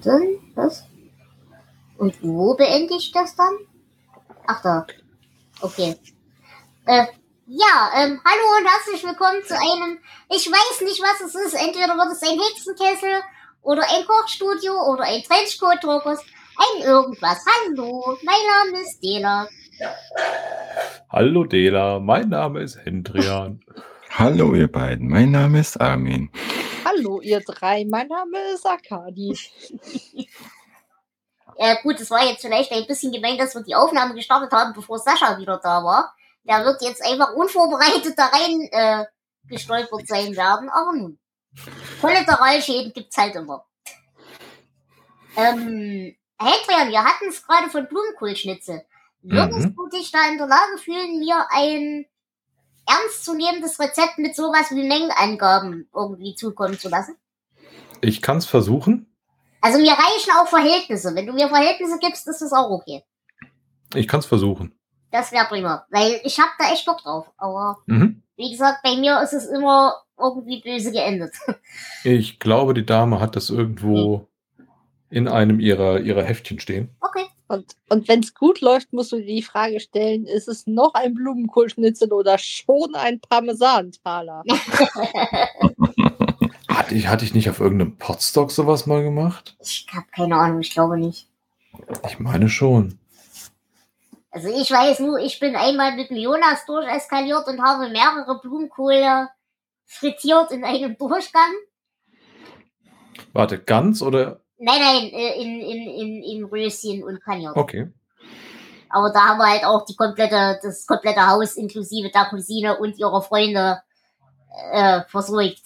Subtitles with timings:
[0.00, 0.52] dun.
[0.54, 0.84] Was?
[1.98, 3.54] Und wo beende ich das dann?
[4.46, 4.86] Ach da.
[5.60, 5.96] Okay.
[6.86, 7.06] Äh,
[7.46, 9.98] ja, ähm, hallo und herzlich willkommen zu einem,
[10.30, 11.54] ich weiß nicht, was es ist.
[11.54, 13.22] Entweder wird es ein Hexenkessel
[13.62, 16.20] oder ein Kochstudio oder ein Trenchcoat-Druckers.
[16.56, 17.44] Ein irgendwas.
[17.46, 19.48] Hallo, mein Name ist Dela.
[21.10, 23.60] Hallo Dela, mein Name ist Hendrian.
[24.10, 26.30] Hallo ihr beiden, mein Name ist Armin.
[26.84, 29.36] Hallo ihr drei, mein Name ist Akadi.
[31.56, 34.72] Äh, gut, es war jetzt vielleicht ein bisschen gemein, dass wir die Aufnahme gestartet haben,
[34.72, 36.14] bevor Sascha wieder da war.
[36.44, 39.04] Der wird jetzt einfach unvorbereitet da rein äh,
[39.48, 41.18] gestolpert sein werden, aber nun.
[42.00, 43.66] Kollateralschäden gibt's halt immer.
[45.36, 48.84] Ähm, Hadrian, wir hatten es gerade von Blumenkohlschnitzel.
[49.22, 49.74] Würdest Mhm.
[49.76, 52.06] du dich da in der Lage fühlen, mir ein
[52.88, 57.16] ernstzunehmendes Rezept mit sowas wie Mengenangaben irgendwie zukommen zu lassen?
[58.00, 59.06] Ich kann es versuchen.
[59.60, 61.14] Also mir reichen auch Verhältnisse.
[61.14, 63.02] Wenn du mir Verhältnisse gibst, ist das auch okay.
[63.94, 64.78] Ich kann es versuchen.
[65.10, 65.86] Das wäre prima.
[65.90, 67.30] Weil ich hab da echt Bock drauf.
[67.38, 68.22] Aber Mhm.
[68.36, 71.34] wie gesagt, bei mir ist es immer irgendwie böse geendet.
[72.04, 74.28] Ich glaube, die Dame hat das irgendwo
[75.10, 76.94] in einem ihrer, ihrer Heftchen stehen.
[77.00, 77.26] Okay.
[77.48, 80.94] Und, und wenn es gut läuft, musst du dir die Frage stellen, ist es noch
[80.94, 84.44] ein Blumenkohlschnitzel oder schon ein Parmesantaler?
[86.88, 89.56] Hatte ich, hatte ich nicht auf irgendeinem Potstock sowas mal gemacht?
[89.60, 91.28] Ich hab keine Ahnung, ich glaube nicht.
[92.06, 92.98] Ich meine schon.
[94.30, 99.28] Also ich weiß nur, ich bin einmal mit dem Jonas durcheskaliert und habe mehrere Blumenkohle
[99.86, 101.52] frittiert in einem Durchgang.
[103.32, 104.40] Warte, ganz oder?
[104.58, 107.56] Nein, nein, äh, in, in, in, in Röschen und Kaniert.
[107.56, 107.90] Okay.
[108.90, 112.98] Aber da haben wir halt auch die komplette, das komplette Haus inklusive der Cousine und
[112.98, 113.80] ihrer Freunde
[114.72, 115.62] äh, versorgt.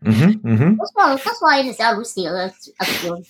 [0.00, 0.78] Mhm, mhm.
[0.78, 3.24] Das war, das war eine sehr lustige Aktion.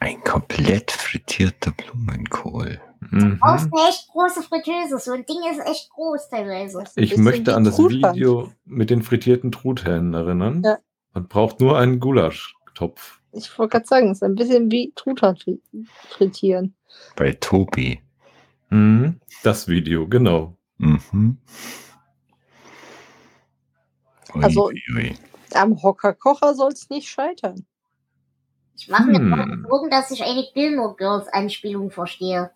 [0.00, 2.80] Ein komplett frittierter Blumenkohl.
[3.10, 3.38] mhm.
[3.38, 4.98] Brauchst eine echt große Fritteuse.
[4.98, 6.84] So ein Ding ist echt groß teilweise.
[6.96, 8.14] Ich möchte an das Truthahn.
[8.14, 10.62] Video mit den frittierten Truthähnen erinnern.
[10.64, 10.78] Ja.
[11.12, 13.17] Man braucht nur einen Gulaschtopf.
[13.38, 15.60] Ich wollte gerade sagen, es ist ein bisschen wie Truthahn fri-
[16.08, 16.74] frittieren.
[17.16, 18.02] Bei Tobi.
[18.70, 19.20] Mhm.
[19.42, 20.56] Das Video, genau.
[20.78, 21.38] Mhm.
[24.34, 25.16] Ui, Also- ui.
[25.54, 27.64] Am Hockerkocher soll es nicht scheitern.
[28.76, 29.66] Ich mache mir Hm.
[29.68, 32.50] Sorgen, dass ich eine Gilmore Girls Anspielung verstehe.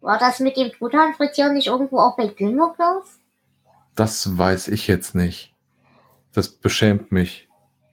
[0.00, 3.18] War das mit dem Truthahn frittieren nicht irgendwo auch bei Gilmore Girls?
[3.96, 5.49] Das weiß ich jetzt nicht.
[6.32, 7.48] Das beschämt mich.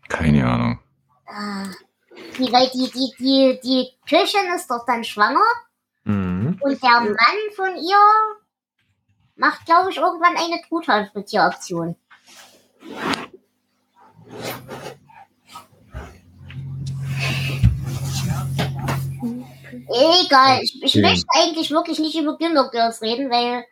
[0.10, 0.80] Keine Ahnung.
[1.26, 1.66] Ah,
[2.38, 5.42] die, weil die, die, die, die Köchin ist doch dann schwanger
[6.04, 6.58] Mhm.
[6.62, 7.16] und der Mann
[7.56, 7.98] von ihr
[9.36, 11.98] macht, glaube ich, irgendwann eine Truthahn-Frittieraktion.
[19.90, 21.02] Egal, ich, ich Okay.
[21.02, 23.66] möchte eigentlich wirklich nicht über Gilmore Girls reden, weil,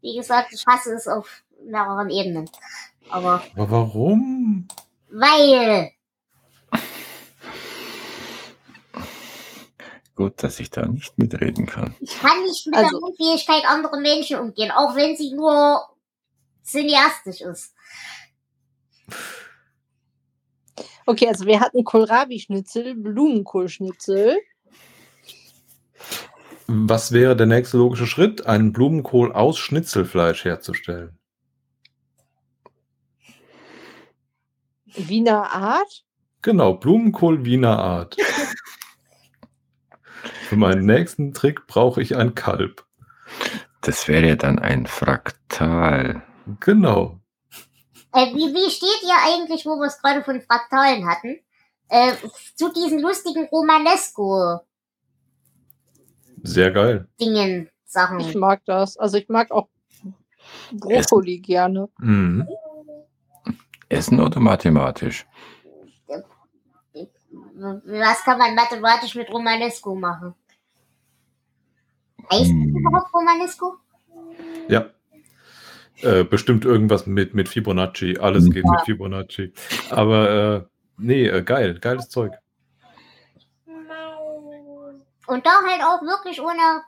[0.00, 2.48] wie gesagt, ich hasse es auf mehreren Ebenen.
[3.10, 4.68] Aber Aber warum?
[5.10, 5.90] weil,
[10.14, 11.94] Gut, dass ich da nicht mitreden kann.
[12.00, 15.82] ich kann nicht mit Also- der Unfähigkeit anderer Menschen umgehen, auch wenn sie nur
[16.64, 17.74] cineastisch ist.
[21.06, 24.38] Okay, also wir hatten Kohlrabi-Schnitzel, Blumenkohlschnitzel.
[26.68, 28.46] Was wäre der nächste logische Schritt?
[28.46, 31.18] Einen Blumenkohl aus Schnitzelfleisch herzustellen.
[34.94, 36.04] Wiener Art.
[36.42, 38.16] Genau, Blumenkohl Wiener Art.
[40.48, 42.84] Für meinen nächsten Trick brauche ich ein Kalb.
[43.80, 46.22] Das wäre dann ein Fraktal.
[46.60, 47.18] Genau.
[48.12, 51.38] Äh, wie, wie steht ihr eigentlich, wo wir es gerade von Fraktalen hatten,
[51.88, 52.12] äh,
[52.54, 54.60] zu diesen lustigen Romanesco-Dingen,
[56.42, 57.08] Sehr geil.
[57.16, 58.38] Ich Sachen?
[58.38, 58.96] mag das.
[58.96, 59.68] Also ich mag auch
[60.72, 61.88] Brokkoli gerne.
[61.98, 62.48] Mhm.
[63.92, 65.26] Essen oder mathematisch?
[67.84, 70.34] Was kann man mathematisch mit Romanesco machen?
[72.30, 72.76] Heißt Hm.
[72.76, 73.76] überhaupt Romanesco?
[74.68, 74.86] Ja.
[76.02, 78.18] Äh, bestimmt irgendwas mit, mit Fibonacci.
[78.18, 78.50] Alles Mhm.
[78.52, 79.52] geht mit Fibonacci.
[79.90, 80.64] Aber äh,
[80.96, 81.78] nee, äh, geil.
[81.80, 82.32] Geiles Zeug.
[85.26, 86.82] Und da halt auch wirklich ohne.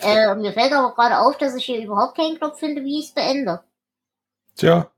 [0.00, 3.06] Äh, mir fällt aber gerade auf, dass ich hier überhaupt keinen Knopf finde, wie ich
[3.06, 3.60] es beende.
[4.56, 4.90] Tja.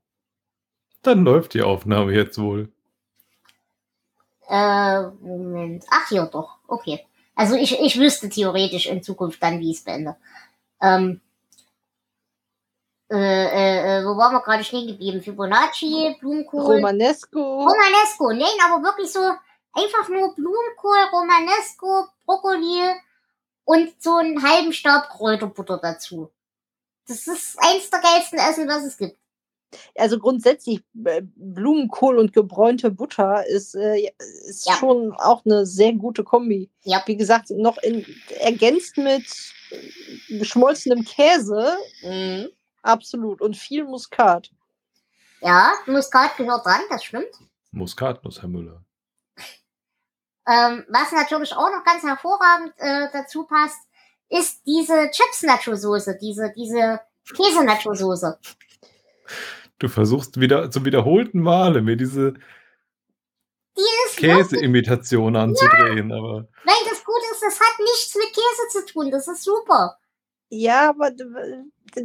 [1.01, 2.71] Dann läuft die Aufnahme jetzt wohl.
[4.47, 5.85] Äh, Moment.
[5.89, 6.57] Ach, hier doch.
[6.67, 7.05] Okay.
[7.35, 10.15] Also ich, ich wüsste theoretisch in Zukunft dann, wie ich es beende.
[10.81, 11.21] Ähm,
[13.09, 15.21] äh, äh, äh, wo waren wir gerade stehen geblieben?
[15.21, 16.75] Fibonacci, Blumenkohl.
[16.75, 17.39] Romanesco.
[17.39, 19.19] Romanesco, nein, aber wirklich so
[19.73, 22.93] einfach nur Blumenkohl, Romanesco, Brokkoli
[23.71, 26.29] und so einen halben Stab Kräuterbutter dazu.
[27.07, 29.17] Das ist eins der geilsten Essen, was es gibt.
[29.97, 34.11] Also grundsätzlich äh, Blumenkohl und gebräunte Butter ist, äh,
[34.49, 34.73] ist Ja.
[34.75, 36.69] schon auch eine sehr gute Kombi.
[36.83, 37.01] Ja.
[37.05, 38.05] Wie gesagt, noch in,
[38.41, 39.23] ergänzt mit
[39.71, 42.49] äh, geschmolzenem Käse, Mhm.
[42.81, 43.41] absolut.
[43.41, 44.51] Und viel Muskat.
[45.39, 47.31] Ja, Muskat gehört dran, das stimmt.
[47.71, 48.83] Muskatnuss, Herr Müller.
[50.47, 53.79] Ähm, was natürlich auch noch ganz hervorragend äh, dazu passt,
[54.29, 57.01] ist diese Chips-Nacho-Soße, diese, diese
[57.35, 58.39] Käse-Nacho-Soße.
[59.77, 62.33] Du versuchst wieder zum wiederholten Male mir diese
[64.15, 69.27] Käseimitation anzudrehen, aber nein, das Gute ist, das hat nichts mit Käse zu tun, das
[69.27, 69.97] ist super.
[70.49, 71.11] Ja, aber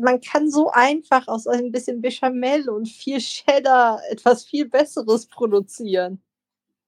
[0.01, 6.23] man kann so einfach aus ein bisschen Bechamel und viel Cheddar etwas viel Besseres produzieren.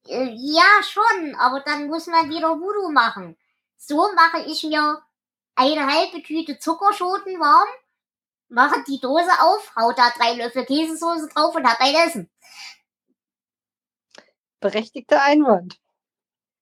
[0.09, 3.37] Äh, ja, schon, aber dann muss man wieder Voodoo machen.
[3.77, 5.03] So mache ich mir
[5.55, 7.69] eine halbe Tüte Zuckerschoten warm,
[8.47, 12.29] mache die Dose auf, hau da drei Löffel Käsesoße drauf und hab ein Essen.
[14.59, 15.79] Berechtigter Einwand.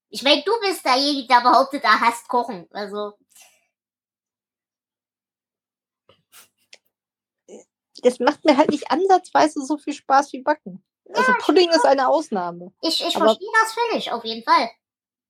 [0.10, 2.68] Ich meine, du bist derjenige, der behauptet, er hasst Kochen.
[2.72, 3.14] Also,
[8.04, 10.84] Das macht mir halt nicht ansatzweise so viel Spaß wie Backen.
[11.14, 12.74] Also Pudding ist eine Ausnahme.
[12.82, 14.70] ich, ich Aber- verstehe das völlig, auf jeden Fall.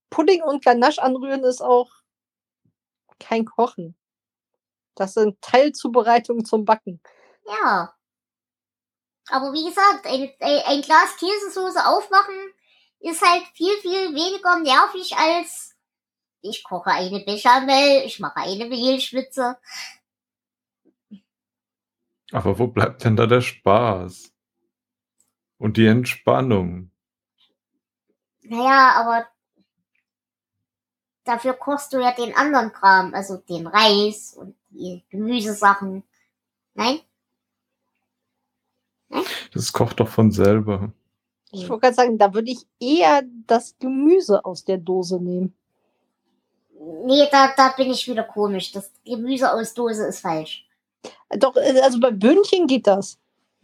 [0.09, 1.91] Pudding und Ganache anrühren ist auch
[3.19, 3.95] kein Kochen.
[4.95, 7.01] Das sind Teilzubereitungen zum Backen.
[7.45, 7.94] Ja.
[9.29, 12.35] Aber wie gesagt, ein, ein, ein Glas Käsesoße aufmachen
[13.00, 15.75] ist halt viel, viel weniger nervig als
[16.41, 19.57] ich koche eine Bechamel, ich mache eine Mehlschwitze.
[22.31, 24.31] aber wo bleibt denn da der Spaß?
[25.57, 26.92] Und die Entspannung?
[28.44, 29.27] Naja, aber
[31.24, 36.04] dafür kochst du ja den anderen Kram, also den Reis und die Gemüsesachen.
[36.74, 37.00] Nein?
[39.54, 40.92] Das kocht doch von selber.
[41.51, 45.56] Ich wollte gerade sagen, da würde ich eher das Gemüse aus der Dose nehmen.
[47.06, 48.71] Nee, da, da bin ich wieder komisch.
[48.71, 50.68] Das Gemüse aus Dose ist falsch.
[51.30, 53.18] Doch, äh, also bei Böhnchen geht das.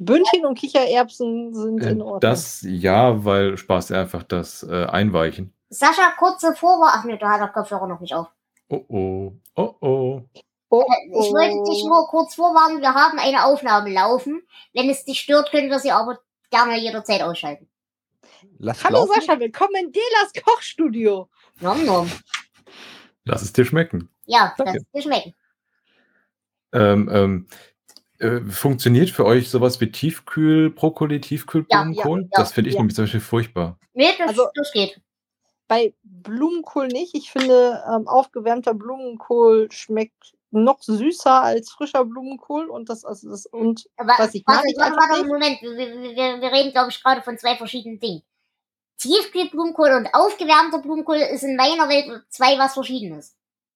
[0.05, 2.19] Böhnchen und Kichererbsen sind Äh, in Ordnung.
[2.19, 5.53] Das ja, weil Spaß einfach das äh, Einweichen.
[5.69, 6.91] Sascha, kurze Vorwahl.
[6.93, 8.27] Ach nee, da hat der Kopfhörer noch nicht auf.
[8.69, 10.21] Oh oh, oh oh.
[10.69, 14.41] oh, Ich wollte dich nur kurz vorwarnen, wir haben eine Aufnahme laufen.
[14.73, 16.19] Wenn es dich stört, können wir sie aber
[16.49, 17.67] gerne jederzeit ausschalten.
[18.59, 19.21] Lass Hallo laufen.
[19.21, 21.29] Sascha, willkommen in Delas Kochstudio.
[21.59, 22.11] Nom nom.
[23.25, 24.09] Lass es dir schmecken.
[24.25, 24.73] Ja, Danke.
[24.73, 25.33] das ist dir schmecken.
[26.73, 27.47] Ähm, ähm,
[28.19, 32.19] äh, funktioniert für euch sowas wie Tiefkühl-Brokkoli, Tiefkühl-Blumenkohl?
[32.21, 32.81] Ja, ja, das finde ich ja.
[32.81, 33.77] nämlich zum Beispiel furchtbar.
[33.93, 34.99] Nee, das, Also- das geht.
[35.67, 37.15] Bei Blumenkohl nicht.
[37.15, 43.45] Ich finde, ähm, aufgewärmter Blumenkohl schmeckt noch süßer als frischer Blumenkohl und das, also das
[43.47, 45.25] und Aber weiß ich, warte, ich warte, warte.
[45.25, 45.61] Moment.
[45.61, 48.21] Wir, wir, wir- wir reden, glaube ich, gerade von zwei verschiedenen Dingen.
[48.99, 53.35] Tiefkühlblumenkohl und aufgewärmter Blumenkohl ist in meiner Welt zwei was Verschiedenes.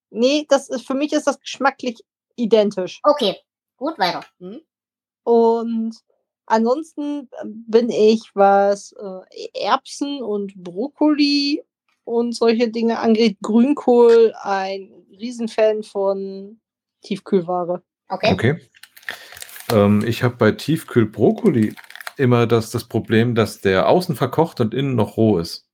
[0.09, 1.99] nee, das ist für mich ist das geschmacklich
[2.35, 2.99] identisch.
[3.03, 3.35] Okay,
[3.77, 4.25] gut, weiter.
[4.39, 4.61] Hm?
[5.23, 5.95] Und
[6.45, 11.63] ansonsten äh, bin ich, was äh, Erbsen und Brokkoli
[12.03, 16.59] und solche Dinge angeht, Grünkohl ein Riesenfan von
[17.01, 17.83] Tiefkühlware.
[18.09, 18.33] Okay.
[18.33, 18.69] Okay.
[19.71, 21.75] Ähm, ich habe bei Tiefkühl-Brokkoli
[22.17, 25.67] immer das, das Problem, dass der außen verkocht und innen noch roh ist.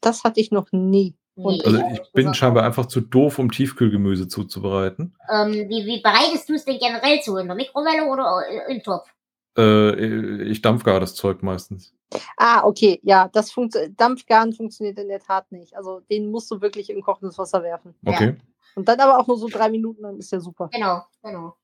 [0.00, 1.16] Das hatte ich noch nie.
[1.36, 5.16] Und Also ja, ich bin scheinbar einfach zu doof, um Tiefkühlgemüse zuzubereiten.
[5.30, 7.36] Ähm, wie, wie bereitest du es denn generell zu?
[7.36, 9.08] In der Mikrowelle oder äh, im Topf?
[9.56, 11.92] Äh, ich dampfgar das Zeug meistens.
[12.36, 14.00] Ah, okay, ja, das funktioniert.
[14.00, 15.76] Dampfgarn funktioniert in der Tat nicht.
[15.76, 17.94] Also den musst du wirklich in kochendes Wasser werfen.
[18.02, 18.12] Ja.
[18.12, 18.36] Okay.
[18.76, 20.68] Und dann aber auch nur so drei Minuten, dann ist der super.
[20.72, 21.56] Genau, genau.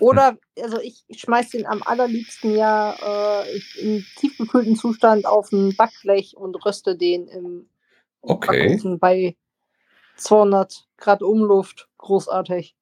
[0.00, 6.36] Oder, also ich schmeiß den am allerliebsten ja äh, im tiefgekühlten Zustand auf ein Backblech
[6.36, 7.68] und röste den im
[8.26, 8.68] Okay.
[8.68, 9.36] Backofen bei
[10.16, 11.88] 200 Grad Umluft.
[11.98, 12.76] Großartig.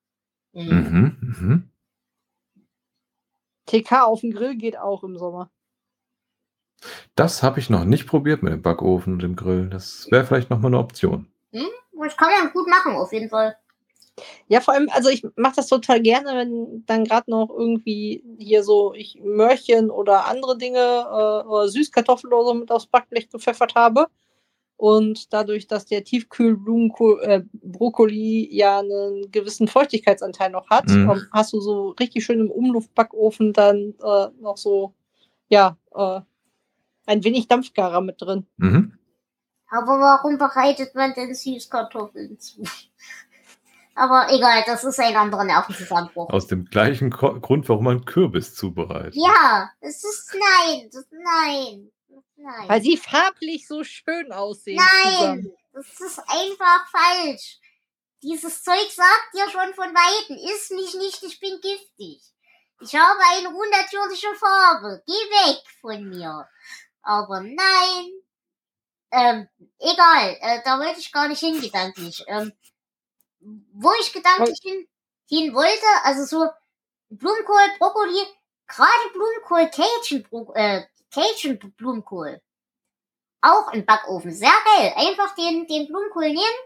[0.53, 1.17] Mhm.
[1.21, 1.71] Mhm.
[3.67, 5.51] TK auf dem Grill geht auch im Sommer.
[7.15, 9.69] Das habe ich noch nicht probiert mit dem Backofen und dem Grill.
[9.69, 11.33] Das wäre vielleicht nochmal eine Option.
[12.03, 13.57] Das kann man gut machen, auf jeden Fall.
[14.49, 18.63] Ja, vor allem, also ich mache das total gerne, wenn dann gerade noch irgendwie hier
[18.63, 23.75] so ich Möhrchen oder andere Dinge äh, oder Süßkartoffeln oder so mit aufs Backblech gepfeffert
[23.75, 24.09] habe.
[24.83, 31.09] Und dadurch, dass der Tiefkühlblumenkohl, äh, Brokkoli ja einen gewissen Feuchtigkeitsanteil noch hat, Mhm.
[31.09, 34.93] ähm, hast du so richtig schön im Umluftbackofen dann äh, noch so,
[35.47, 36.21] ja, äh,
[37.07, 38.45] ein wenig Dampfgarer mit drin.
[38.57, 38.99] Mhm.
[39.71, 42.65] Aber warum bereitet man denn Süßkartoffeln zu?
[43.95, 46.29] Aber egal, das ist ein anderer Nervenzusammenbruch.
[46.31, 49.15] Aus dem gleichen Grund, warum man Kürbis zubereitet.
[49.15, 51.93] Ja, es ist nein, das, nein,
[52.37, 52.69] nein.
[52.69, 54.77] Weil sie farblich so schön aussehen.
[54.77, 55.57] Nein, zusammen.
[55.73, 57.59] das ist einfach falsch.
[58.23, 62.23] Dieses Zeug sagt dir schon von Weitem, iss mich nicht, ich bin giftig.
[62.81, 65.03] Ich habe eine unnatürliche Farbe.
[65.07, 66.49] Geh weg von mir.
[67.03, 68.11] Aber nein.
[69.11, 72.25] Ähm, egal, äh, da wollte ich gar nicht hin, gedanklich.
[72.29, 72.53] Ähm,
[73.73, 74.89] wo ich gedanklich hin,
[75.29, 76.51] hin wollte, also so
[77.11, 78.27] Blumenkohl, Brokkoli,
[78.67, 82.41] gerade Blumenkohl, Cajun, äh, Cajun Blumenkohl.
[83.41, 84.33] Auch im Backofen.
[84.33, 84.93] Sehr geil.
[84.97, 86.61] Einfach den, den Blumenkohl nehmen.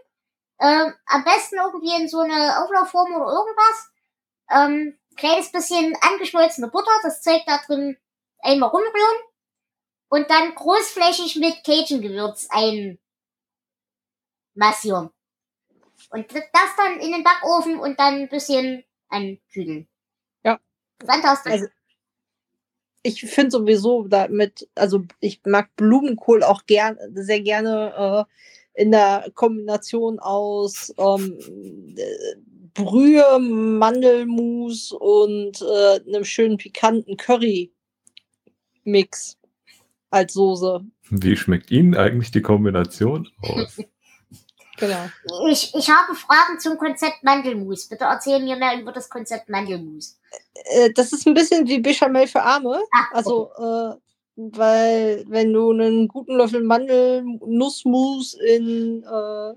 [0.59, 3.91] Ähm, am besten irgendwie in so eine Auflaufform oder irgendwas.
[4.49, 7.97] Ähm, kleines bisschen angeschmolzene Butter, das Zeug da drin
[8.39, 9.17] einmal rumrühren.
[10.09, 12.47] Und dann großflächig mit Cajun-Gewürz
[14.55, 15.11] einmassieren.
[16.11, 19.89] Und das dann in den Backofen und dann ein bisschen ankühlen.
[20.43, 20.59] Ja.
[21.05, 21.51] Fantastisch.
[21.51, 21.67] Also,
[23.07, 28.25] ich finde sowieso damit, also ich mag Blumenkohl auch gern, sehr gerne
[28.75, 31.39] äh, in der Kombination aus ähm,
[31.95, 32.35] äh,
[32.73, 37.69] Brühe, Mandelmus und äh, einem schönen pikanten Curry-Mix
[40.09, 40.85] als Soße.
[41.09, 43.81] Wie schmeckt Ihnen eigentlich die Kombination aus?
[44.77, 45.05] Genau.
[45.49, 47.87] Ich, ich habe Fragen zum Konzept Mandelmus.
[47.87, 50.17] Bitte erzähl mir mehr über das Konzept Mandelmus.
[50.53, 52.81] Äh, das ist ein bisschen wie Bechamel für Arme.
[52.93, 53.95] Ah, Also, äh,
[54.35, 59.53] weil wenn du einen guten Löffel Mandelnussmus in äh,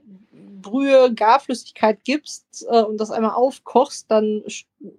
[0.63, 4.43] Brühe, Garflüssigkeit gibst äh, und das einmal aufkochst, dann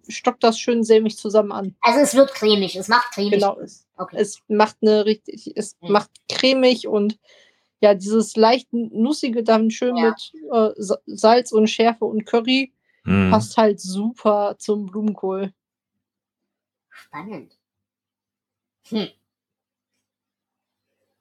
[0.07, 1.75] stockt das schön sämig zusammen an.
[1.81, 3.31] Also es wird cremig, es macht cremig.
[3.33, 3.57] Genau.
[3.59, 4.17] Es, Okay.
[4.19, 5.91] es macht eine richtig, es Mhm.
[5.91, 7.19] macht cremig und
[7.81, 10.09] ja, dieses leicht nussige dann schön Ja.
[10.09, 12.73] mit äh, Sa- Salz und Schärfe und Curry
[13.03, 13.31] Hm.
[13.31, 15.51] passt halt super zum Blumenkohl.
[16.89, 17.57] Spannend.
[18.89, 19.09] Hm.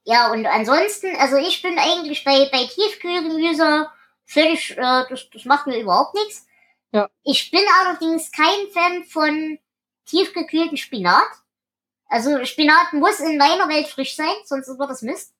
[0.05, 3.87] Ja, und ansonsten, also ich bin eigentlich bei, bei Tiefkühlgemüse
[4.27, 6.47] völlig, äh, das, das macht mir überhaupt nichts.
[6.93, 7.09] Ja.
[7.23, 9.59] Ich bin allerdings kein Fan von
[10.07, 11.29] tiefgekühlten Spinat.
[12.07, 15.33] Also Spinat muss in meiner Welt frisch sein, sonst wird das Mist.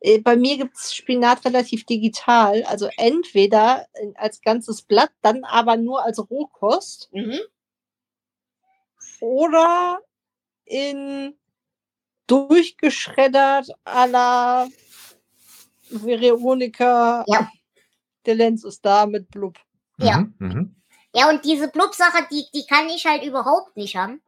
[0.00, 5.44] Äh, Bei mir gibt es Spinat relativ digital, also entweder in- als ganzes Blatt, dann
[5.44, 7.38] aber nur als Rohkost Mhm.
[9.20, 10.00] oder
[10.64, 11.36] in
[12.26, 14.68] durchgeschreddert à la
[15.90, 17.24] Veronika.
[17.26, 17.50] Ja.
[18.26, 19.58] Der Lenz ist da mit Blub.
[19.98, 20.18] Ja.
[20.18, 20.34] Mhm.
[20.38, 20.76] Mhm.
[21.14, 24.22] Ja, und diese Blub-Sache, die, die kann ich halt überhaupt nicht haben.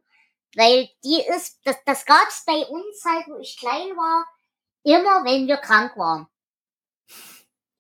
[0.56, 4.26] Weil die ist, das, das gab's bei uns halt, wo ich klein war,
[4.84, 6.26] immer, wenn wir krank waren.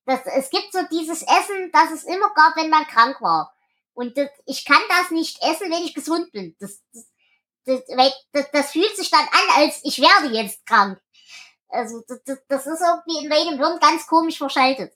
[0.06, 3.54] Das, es gibt so dieses Essen, das es immer gab, wenn man krank war.
[3.94, 6.56] Und das, ich kann das nicht essen, wenn ich gesund bin.
[6.58, 6.82] Das,
[7.64, 7.82] das,
[8.52, 11.00] das, fühlt sich dann an, als ich werde jetzt krank.
[11.68, 14.92] Also das, ist irgendwie in meinem Hirn ganz komisch verschaltet.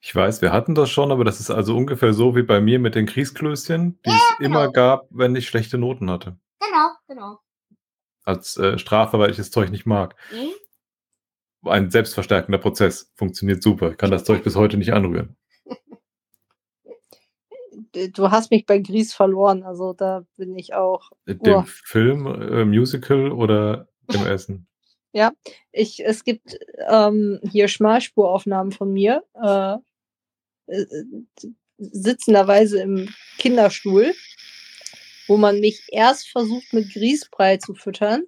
[0.00, 2.80] Ich weiß, wir hatten das schon, aber das ist also ungefähr so wie bei mir
[2.80, 4.62] mit den Grießklößchen, die es genau.
[4.62, 6.36] immer gab, wenn ich schlechte Noten hatte.
[6.58, 7.38] Genau, genau.
[8.24, 10.16] Als äh, Strafe, weil ich das Zeug nicht mag.
[10.30, 10.50] Hm?
[11.64, 13.10] Ein selbstverstärkender Prozess.
[13.16, 13.90] Funktioniert super.
[13.90, 15.36] Ich kann das Zeug bis heute nicht anrühren.
[17.94, 21.10] Äh, Du hast mich bei Gries verloren, also da bin ich auch.
[21.26, 21.66] Dem Uah.
[21.66, 24.66] Film, äh, Musical oder im Essen?
[25.72, 26.56] Ich, es gibt
[26.88, 29.76] ähm, hier Schmalspuraufnahmen von mir, äh,
[30.72, 30.86] äh,
[31.78, 34.14] sitzenderweise im Kinderstuhl,
[35.26, 38.24] wo man mich erst versucht mit Grießbrei zu füttern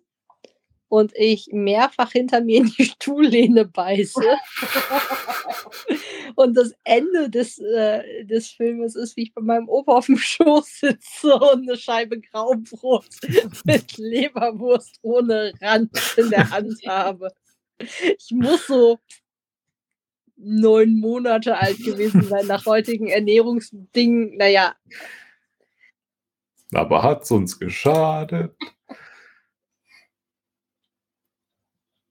[0.93, 4.21] und ich mehrfach hinter mir in die Stuhllehne beiße.
[6.35, 10.19] und das Ende des, äh, des Filmes ist, wie ich bei meinem Opa auf dem
[10.19, 13.09] Schoß sitze und eine Scheibe Graubrot
[13.65, 17.33] mit Leberwurst ohne Rand in der Hand habe.
[17.79, 18.99] Ich muss so
[20.37, 24.37] neun Monate alt gewesen sein nach heutigen Ernährungsdingen.
[24.37, 24.75] Naja,
[26.75, 28.55] Aber hat's uns geschadet?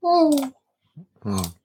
[0.01, 0.51] Hm.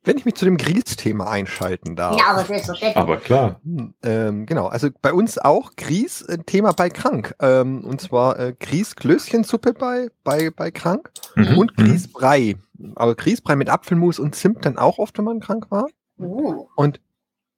[0.04, 2.18] Wenn ich mich zu dem Grieß-Thema einschalten darf.
[2.18, 2.96] Ja, aber selbstverständlich.
[2.96, 3.58] Aber klar.
[3.64, 7.34] Hm, Ähm, genau, also bei uns auch Grieß, äh, Thema bei Krank.
[7.40, 11.58] Ähm, und zwar äh, Grieß-Klößchensuppe bei, bei, bei Krank Mhm.
[11.58, 11.84] und Mhm.
[11.84, 12.56] Grießbrei.
[12.96, 15.86] Aber Grießbrei mit Apfelmus und Zimt dann auch oft, wenn man krank war.
[16.18, 17.00] Uh, Und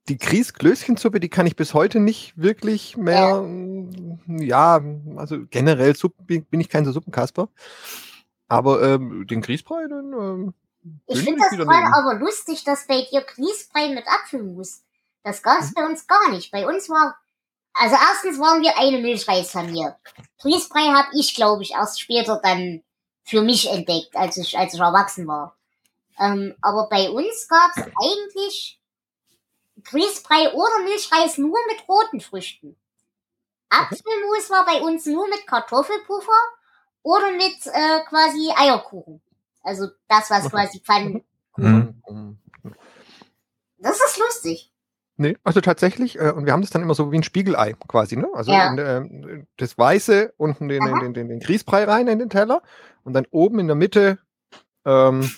[0.09, 4.81] die Grieß-Klößchensuppe, die kann ich bis heute nicht wirklich mehr, mm, ja,
[5.17, 7.49] also generell Suppen, bin bin ich kein so Suppenkasper.
[8.47, 10.55] Aber ähm, den Grießbrei, den, ähm,
[11.07, 14.83] ich finde das gerade aber lustig, dass bei dir Grießbrei mit Apfelmus.
[15.23, 15.75] Das gab's Mhm.
[15.75, 16.51] bei uns gar nicht.
[16.51, 17.19] Bei uns war,
[17.75, 19.97] also erstens waren wir eine Milchreisfamilie.
[20.41, 22.83] Grießbrei habe ich, glaube ich, erst später dann
[23.25, 25.57] für mich entdeckt, als ich, als ich erwachsen war.
[26.19, 28.81] Ähm, aber bei uns gab's eigentlich
[29.85, 32.77] Grießbrei oder Milchreis nur mit roten Früchten.
[33.71, 36.33] Apfelmus war bei uns nur mit Kartoffelpuffer
[37.03, 39.21] oder mit äh, quasi Eierkuchen.
[39.63, 41.25] Also das, was quasi Pfannen.
[41.57, 42.03] Mhm.
[42.09, 42.39] Mhm.
[43.79, 44.73] Das ist lustig.
[45.17, 48.17] Nee, also tatsächlich, äh, und wir haben das dann immer so wie ein Spiegelei quasi,
[48.17, 48.29] ne?
[48.35, 48.71] Also Ja.
[48.71, 52.63] in, ähm, das Weiße unten den, den, den, den, den Grießbrei rein in den Teller
[53.03, 54.19] und dann oben in der Mitte
[54.85, 55.29] ähm,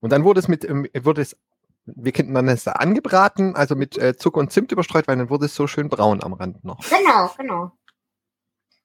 [0.00, 1.36] und dann wurde es mit, ähm, wurde es,
[1.84, 5.46] wir könnten dann es angebraten, also mit äh, Zucker und Zimt überstreut, weil dann wurde
[5.46, 6.80] es so schön braun am Rand noch.
[6.88, 7.72] Genau, genau.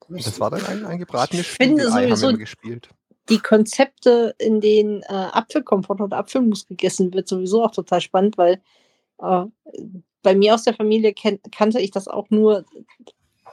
[0.09, 2.89] Das war dann ein, ein gebratenes Ich finde Spiegelei, haben wir sowieso- immer gespielt.
[3.29, 8.61] Die Konzepte, in denen äh, Apfelkompott oder Apfelmus gegessen wird, sowieso auch total spannend, weil
[9.21, 9.45] äh,
[10.23, 11.13] bei mir aus der Familie
[11.51, 12.65] kannte ich das auch nur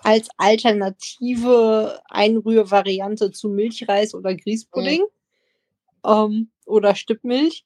[0.03, 5.05] als alternative Einrührvariante zu Milchreis oder Grießpudding
[6.05, 7.65] ähm, oder Stippmilch.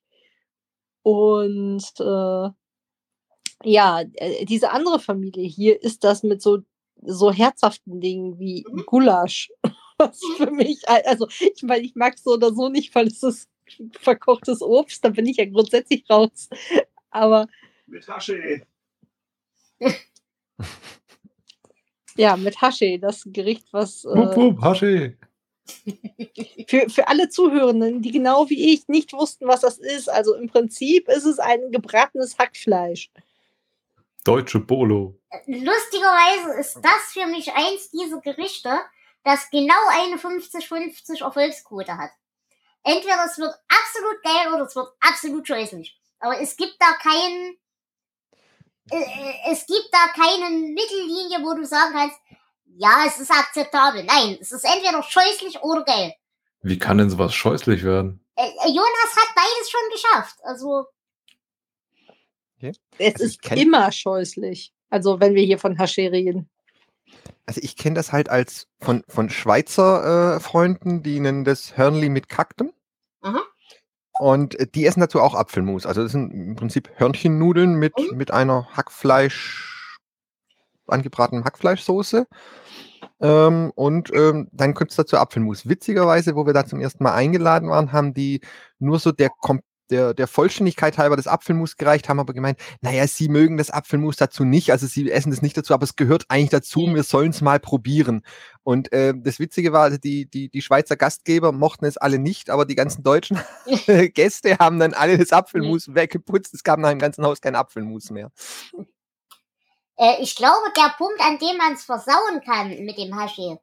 [1.03, 2.51] Und äh,
[3.65, 6.59] ja, äh, diese andere Familie hier ist das mit so,
[7.03, 8.85] so herzhaften Dingen wie Mhm.
[8.87, 9.51] Gulasch.
[9.99, 13.09] Was für mich, al- also ich meine, ich mag es so oder so nicht, weil
[13.09, 13.49] es ist
[14.01, 16.49] verkochtes Obst, da bin ich ja grundsätzlich raus.
[17.11, 17.47] Aber
[17.87, 18.63] Mit Hasche.
[22.17, 25.17] ja, mit Hashi, das Gericht, was Wupp, äh, wupp, Haschi.
[26.67, 30.09] für, für alle Zuhörenden, die genau wie ich nicht wussten, was das ist.
[30.09, 33.11] Also im Prinzip ist es ein gebratenes Hackfleisch.
[34.25, 35.19] Deutsche Bolo.
[35.47, 38.81] Lustigerweise ist das für mich eins dieser Gerichte,
[39.25, 42.11] das genau eine 50-50 Erfolgsquote hat.
[42.85, 46.01] Entweder es wird absolut geil oder es wird absolut scheußlich.
[46.21, 47.57] Aber es gibt da keinen,
[48.91, 52.17] äh, äh, es gibt da keine Mittellinie, wo du sagen kannst,
[52.65, 54.05] ja, es ist akzeptabel.
[54.05, 56.15] Nein, es ist entweder scheußlich oder geil.
[56.63, 58.25] Wie kann denn sowas scheußlich werden?
[58.37, 60.37] Äh, Jonas hat beides schon geschafft.
[60.43, 60.87] Also,
[62.61, 64.73] Es Also ist immer scheußlich.
[64.91, 66.49] Also wenn wir hier von Hashi reden.
[67.47, 72.09] Also ich kenne das halt als von, von Schweizer äh, Freunden, die nennen das Hörnli
[72.11, 72.73] mit Kaktem.
[73.23, 73.41] Aha.
[74.21, 75.87] Und äh, die essen dazu auch Apfelmus.
[75.87, 78.17] Also das sind im Prinzip Hörnchennudeln mit, Mhm.
[78.17, 79.99] mit einer Hackfleisch,
[80.87, 82.27] angebratenem Hackfleischsoße.
[83.21, 85.69] Ähm, und ähm, dann kommt es dazu Apfelmus.
[85.69, 88.41] Witzigerweise, wo wir da zum ersten Mal eingeladen waren, haben die
[88.79, 93.07] nur so der, Kom- der, der Vollständigkeit halber das Apfelmus gereicht, haben aber gemeint, naja,
[93.07, 96.27] sie mögen das Apfelmus dazu nicht, also sie essen das nicht dazu, aber es gehört
[96.29, 98.23] eigentlich dazu, wir sollen es mal probieren.
[98.63, 102.51] Und äh, das Witzige war, also die, die, die Schweizer Gastgeber mochten es alle nicht,
[102.51, 103.41] aber die ganzen deutschen
[104.15, 106.55] Gäste haben dann alle das Apfelmus weggeputzt.
[106.55, 108.31] Es gab nach dem ganzen Haus kein Apfelmus mehr.
[109.97, 113.57] äh, ich glaube, der Punkt, an dem man es versauen kann mit dem Hashi,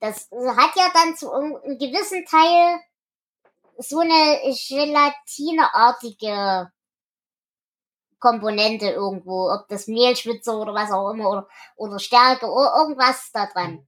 [0.00, 2.80] das hat ja dann zu einem gewissen Teil
[3.78, 6.70] so eine gelatineartige
[8.18, 13.46] Komponente irgendwo, ob das Mehlschwitze oder was auch immer oder, oder Stärke oder irgendwas da
[13.46, 13.86] dran.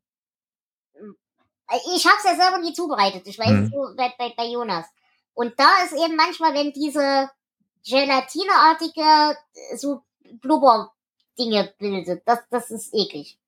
[1.94, 3.26] Ich habe es ja selber nie zubereitet.
[3.26, 3.70] Ich weiß Mhm.
[3.70, 4.86] nur bei, bei, bei Jonas.
[5.34, 7.30] Und da ist eben manchmal, wenn diese
[7.86, 9.36] gelatineartige
[9.70, 10.02] äh, so
[10.40, 13.38] Blubber-Dinge bildet, das, das ist eklig.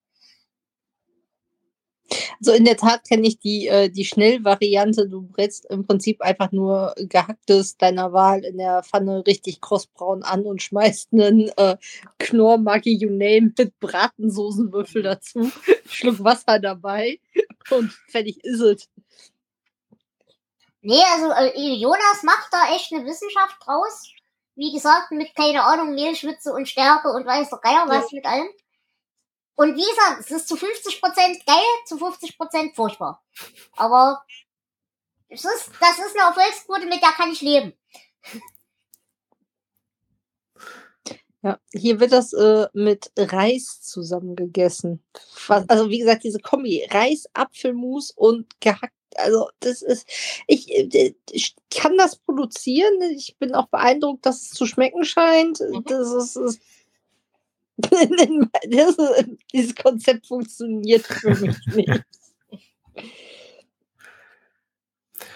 [2.41, 5.09] Also in der Tat kenne ich die, äh, die Schnellvariante.
[5.09, 10.45] Du brätst im Prinzip einfach nur gehacktes deiner Wahl in der Pfanne richtig krossbraun an
[10.45, 11.77] und schmeißt einen äh,
[12.19, 15.51] Knorr, Maggi, you name mit Bratensoßenwürfel dazu,
[15.87, 17.21] Schluck Wasser dabei
[17.71, 18.89] und fertig ist es.
[20.83, 24.11] Nee, also äh, Jonas macht da echt eine Wissenschaft draus.
[24.57, 28.49] Wie gesagt, mit, keine Ahnung, Mehlschwitze und Stärke und weiß der Geier was mit allem.
[29.61, 33.23] Und wie gesagt, es ist zu 50% geil, zu 50% furchtbar.
[33.77, 34.25] Aber
[35.29, 37.75] es ist, das ist eine Erfolgsquote, mit der kann ich leben.
[41.43, 45.03] Ja, hier wird das äh, mit Reis zusammen gegessen.
[45.47, 50.07] Was, also wie gesagt, diese Kombi, Reis, Apfelmus und gehackt, Also, das ist,
[50.47, 53.01] ich, äh, ich kann das produzieren.
[53.17, 55.61] Ich bin auch beeindruckt, dass es zu schmecken scheint.
[55.61, 55.83] Mhm.
[55.87, 56.61] Das ist, ist
[57.81, 58.97] das
[59.53, 62.03] dieses Konzept funktioniert für mich nicht.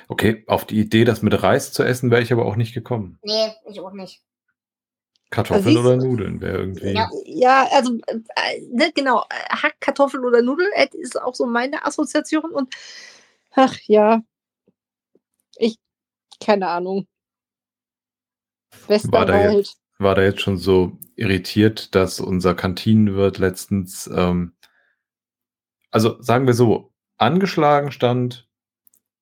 [0.09, 3.19] Okay, auf die Idee, das mit Reis zu essen, wäre ich aber auch nicht gekommen.
[3.23, 4.23] Nee, ich auch nicht.
[5.31, 5.97] Kartoffeln siehst oder.
[5.97, 6.93] Nudeln wäre irgendwie.
[6.93, 7.11] Ja.
[7.25, 12.51] Ja, also, äh, ne, genau, Hack, Kartoffel oder Nudel äh, ist auch so meine Assoziation
[12.53, 12.73] und
[13.53, 14.23] ach ja,
[15.57, 15.77] ich,
[16.41, 17.09] keine Ahnung.
[18.87, 19.75] War da Westerwald.
[19.99, 24.53] War da jetzt schon so irritiert, dass unser Kantinenwirt letztens, ähm,
[25.91, 28.49] also sagen wir so, angeschlagen stand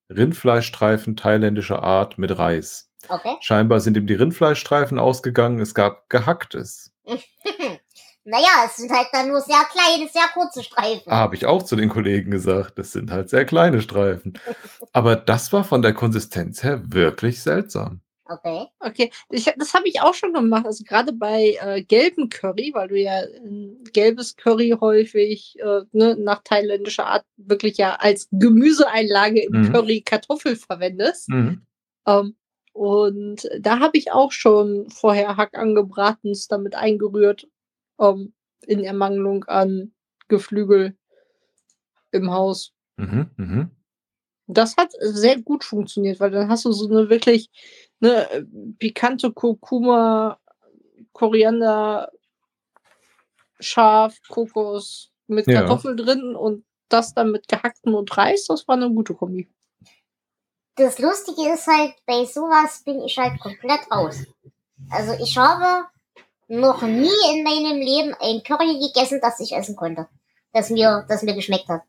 [0.08, 2.90] Rindfleischstreifen thailändischer Art mit Reis.
[3.08, 3.36] Okay.
[3.40, 6.92] Scheinbar sind ihm die Rindfleischstreifen ausgegangen, es gab gehacktes.
[8.24, 11.10] naja, es sind halt dann nur sehr kleine, sehr kurze Streifen.
[11.10, 14.38] Habe ich auch zu den Kollegen gesagt, das sind halt sehr kleine Streifen.
[14.92, 18.00] Aber das war von der Konsistenz her wirklich seltsam.
[18.32, 18.66] Okay.
[18.80, 20.64] Okay, ich, das habe ich auch schon gemacht.
[20.64, 26.16] Also gerade bei äh, gelben Curry, weil du ja ein gelbes Curry häufig äh, ne,
[26.16, 29.72] nach thailändischer Art wirklich ja als Gemüseeinlage im Mhm.
[29.72, 31.28] Curry Kartoffel verwendest.
[31.28, 31.66] Mhm.
[32.06, 32.36] Ähm,
[32.72, 37.46] und da habe ich auch schon vorher Hack angebraten, es damit eingerührt,
[38.00, 38.32] ähm,
[38.66, 39.92] in Ermangelung an
[40.28, 40.96] Geflügel
[42.12, 42.72] im Haus.
[42.96, 43.30] Mhm.
[43.36, 43.70] Mhm.
[44.46, 47.50] Das hat sehr gut funktioniert, weil dann hast du so eine wirklich
[48.02, 48.46] ne,
[48.78, 50.38] pikante Kurkuma,
[51.12, 52.10] Koriander,
[53.60, 55.60] Schaf, Kokos mit Ja.
[55.60, 59.48] Kartoffel drin und das dann mit gehacktem und Reis, das war eine gute Kombi.
[60.74, 64.24] Das Lustige ist halt, bei sowas bin ich halt komplett raus.
[64.90, 65.86] Also ich habe
[66.48, 70.08] noch nie in meinem Leben ein Curry gegessen, das ich essen konnte.
[70.52, 71.82] Das mir, das mir geschmeckt hat.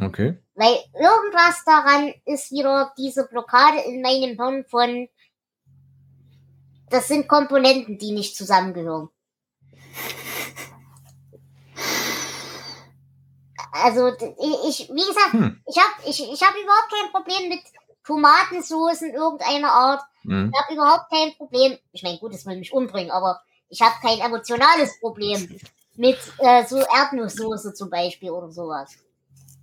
[0.00, 0.38] Okay.
[0.54, 5.08] Weil irgendwas daran ist wieder diese Blockade in meinem Hirn von,
[6.90, 9.08] das sind Komponenten, die nicht zusammengehören.
[13.72, 15.60] Also ich, wie gesagt, Hm.
[15.66, 17.60] ich habe ich, ich hab überhaupt kein Problem mit
[18.04, 20.02] Tomatensoßen irgendeiner Art.
[20.22, 20.50] Mhm.
[20.52, 21.78] Ich habe überhaupt kein Problem.
[21.92, 25.60] Ich meine, gut, es will mich umbringen, aber ich habe kein emotionales Problem
[25.96, 28.92] mit äh, so Erdnusssoße zum Beispiel oder sowas.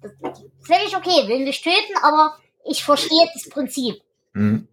[0.01, 4.01] Das ist völlig okay, will mich töten, aber ich verstehe das Prinzip.
[4.33, 4.67] Mhm.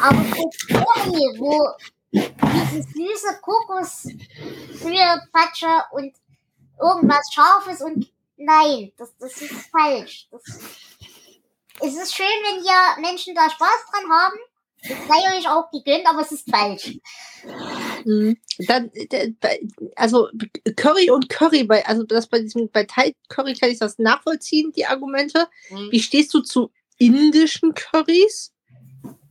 [0.00, 1.68] Aber das Curry, wo
[2.12, 6.14] diese süße Kokosbrühe, Patsche und
[6.80, 10.28] irgendwas Scharfes und nein, das, das ist falsch.
[10.30, 10.42] Das,
[11.80, 14.38] es ist schön, wenn hier Menschen da Spaß dran haben.
[14.86, 16.98] Das sei euch auch gegönnt, aber es ist falsch.
[18.04, 18.36] Mhm.
[18.68, 19.32] Dann, äh,
[19.96, 20.28] also
[20.76, 24.72] Curry und Curry, bei, also das bei diesem, bei Thai Curry kann ich das nachvollziehen,
[24.72, 25.48] die Argumente.
[25.68, 25.90] Hm.
[25.90, 28.53] Wie stehst du zu indischen Currys?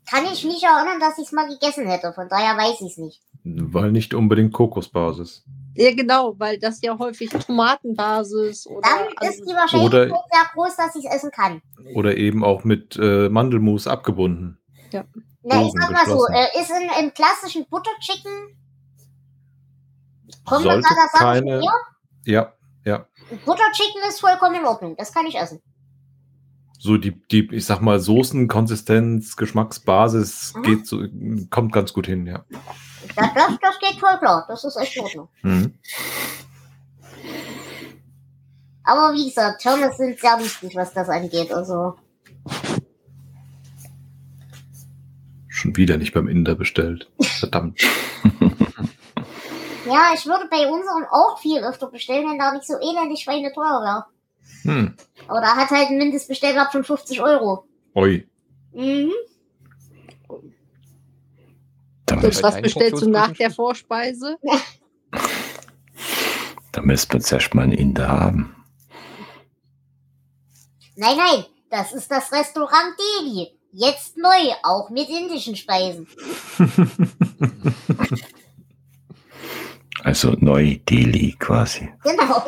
[0.09, 2.97] Kann ich nicht erinnern, dass ich es mal gegessen hätte, von daher weiß ich es
[2.97, 3.21] nicht.
[3.45, 5.43] Weil nicht unbedingt Kokosbasis.
[5.75, 10.75] Ja, genau, weil das ja häufig Tomatenbasis oder Dann ist die Oder- Wahrscheinlichkeit sehr groß,
[10.75, 11.61] dass ich es essen kann.
[11.95, 14.59] Oder eben auch mit äh, Mandelmus abgebunden.
[15.45, 18.55] Na, ich sag mal so, äh, ist in, im klassischen Butter Chicken,
[20.45, 21.65] kommt Sollte das da das keine- keine...
[22.25, 22.53] Ja,
[22.85, 23.07] ja.
[23.45, 25.61] Butter Chicken ist vollkommen in Ordnung, das kann ich essen.
[26.83, 30.63] So die, die, ich sag mal, Soßenkonsistenz, Geschmacksbasis Mhm.
[30.63, 31.01] geht so,
[31.49, 32.43] kommt ganz gut hin, ja.
[33.15, 35.29] Das, das, das geht voll klar, das ist echt in Ordnung.
[35.43, 35.73] Mhm.
[38.83, 41.53] Aber wie gesagt, Pommes sind sehr wichtig, was das angeht.
[41.53, 41.95] Also,
[45.47, 47.09] Schon wieder nicht beim Inder bestellt.
[47.21, 47.79] Verdammt.
[49.85, 53.79] ja, ich würde bei unserem auch viel öfter bestellen, wenn da nicht so elendig schweineteuer
[53.81, 54.05] wäre.
[54.63, 54.95] Hm.
[55.27, 57.65] Aber da hat halt ein Mindestbestellwert von 50 Euro.
[57.95, 58.25] Oi.
[58.73, 59.11] Mhm.
[62.05, 63.51] Da, Und müsst, bei was bestellst du nach der?
[63.51, 64.37] Vorspeise?
[66.71, 68.55] da müsste man zuerst mal einen Inder haben.
[70.95, 73.57] Nein, nein, das ist das Restaurant Delhi.
[73.71, 76.07] Jetzt neu, auch mit indischen Speisen.
[80.03, 81.89] Also Neu-Delhi quasi.
[82.03, 82.45] Genau.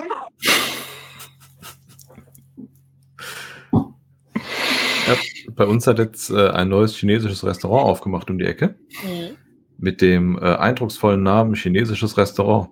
[5.07, 5.15] Ja,
[5.55, 8.75] bei uns hat jetzt äh, ein neues chinesisches Restaurant aufgemacht um die Ecke.
[9.03, 9.37] Mhm.
[9.77, 12.69] Mit dem äh, eindrucksvollen Namen Chinesisches Restaurant.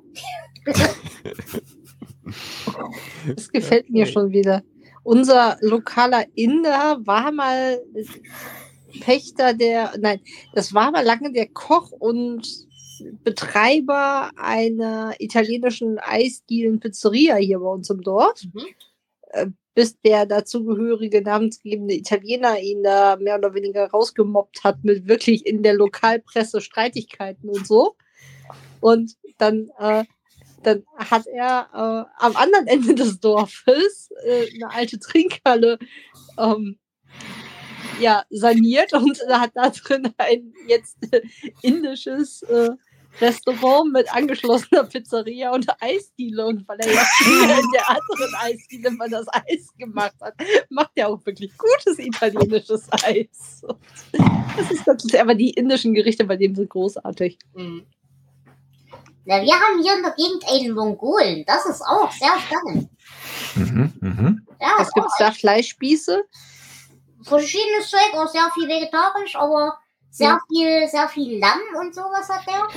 [3.28, 4.64] Das gefällt mir schon wieder.
[5.04, 7.80] Unser lokaler Inder war mal
[9.02, 10.22] Pächter der, nein,
[10.54, 12.48] das war mal lange der Koch und
[13.24, 18.42] Betreiber einer italienischen Eisdielen Pizzeria hier bei uns im Dorf.
[18.54, 19.58] Mhm.
[19.76, 25.64] Bis der dazugehörige namensgebende Italiener ihn da mehr oder weniger rausgemobbt hat mit wirklich in
[25.64, 27.96] der Lokalpresse Streitigkeiten und so.
[28.82, 30.04] Und dann, äh,
[30.62, 35.80] dann hat er äh, am anderen Ende des Dorfes äh, eine alte Trinkhalle
[36.38, 36.78] ähm,
[38.00, 40.98] ja, saniert und hat da drin ein jetzt
[41.62, 42.72] indisches äh,
[43.22, 46.46] Restaurant mit angeschlossener Pizzeria und Eisdiele.
[46.46, 47.02] Und weil er ja
[47.60, 50.34] in der anderen Eisdiele mal das Eis gemacht hat,
[50.70, 53.62] macht er auch wirklich gutes italienisches Eis.
[54.58, 57.38] Das ist ganz, aber die indischen Gerichte bei dem sind großartig.
[57.54, 57.86] Mhm.
[59.26, 61.46] Na, wir haben hier in der Gegend einen Mongolen.
[61.48, 62.90] Das ist auch sehr spannend.
[63.56, 64.48] Mhm, mhm.
[64.60, 65.32] Ja, Was ist gibt's da?
[65.32, 66.24] Fleischspieße?
[67.24, 69.78] verschiedenes Zeug, auch sehr viel vegetarisch, aber
[70.14, 72.68] sehr viel, sehr viel Lamm und sowas hat der.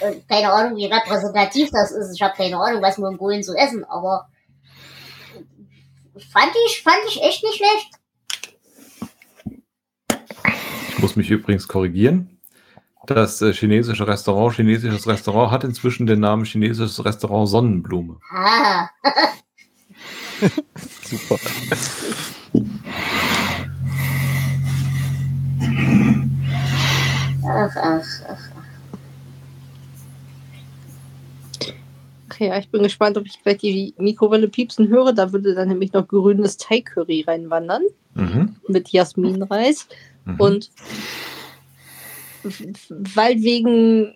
[0.00, 2.14] Äh, Keine Ahnung, wie repräsentativ das ist.
[2.14, 4.28] Ich habe keine Ahnung, was Mongolen so essen, aber
[6.32, 7.90] fand ich, fand ich echt nicht schlecht.
[10.90, 12.40] Ich muss mich übrigens korrigieren.
[13.06, 18.18] Das äh, chinesische Restaurant, chinesisches Restaurant, hat inzwischen den Namen chinesisches Restaurant Sonnenblume.
[18.30, 18.88] Ah,
[21.04, 21.38] Super.
[27.46, 28.38] Ach, ach, ach.
[32.30, 35.12] Okay, ja, ich bin gespannt, ob ich gleich die Mikrowelle piepsen höre.
[35.12, 37.82] Da würde dann nämlich noch grünes Thai-Curry reinwandern
[38.14, 38.56] Mhm.
[38.68, 39.88] mit Jasminreis.
[40.24, 40.40] Mhm.
[40.40, 40.70] Und
[42.90, 44.14] weil wegen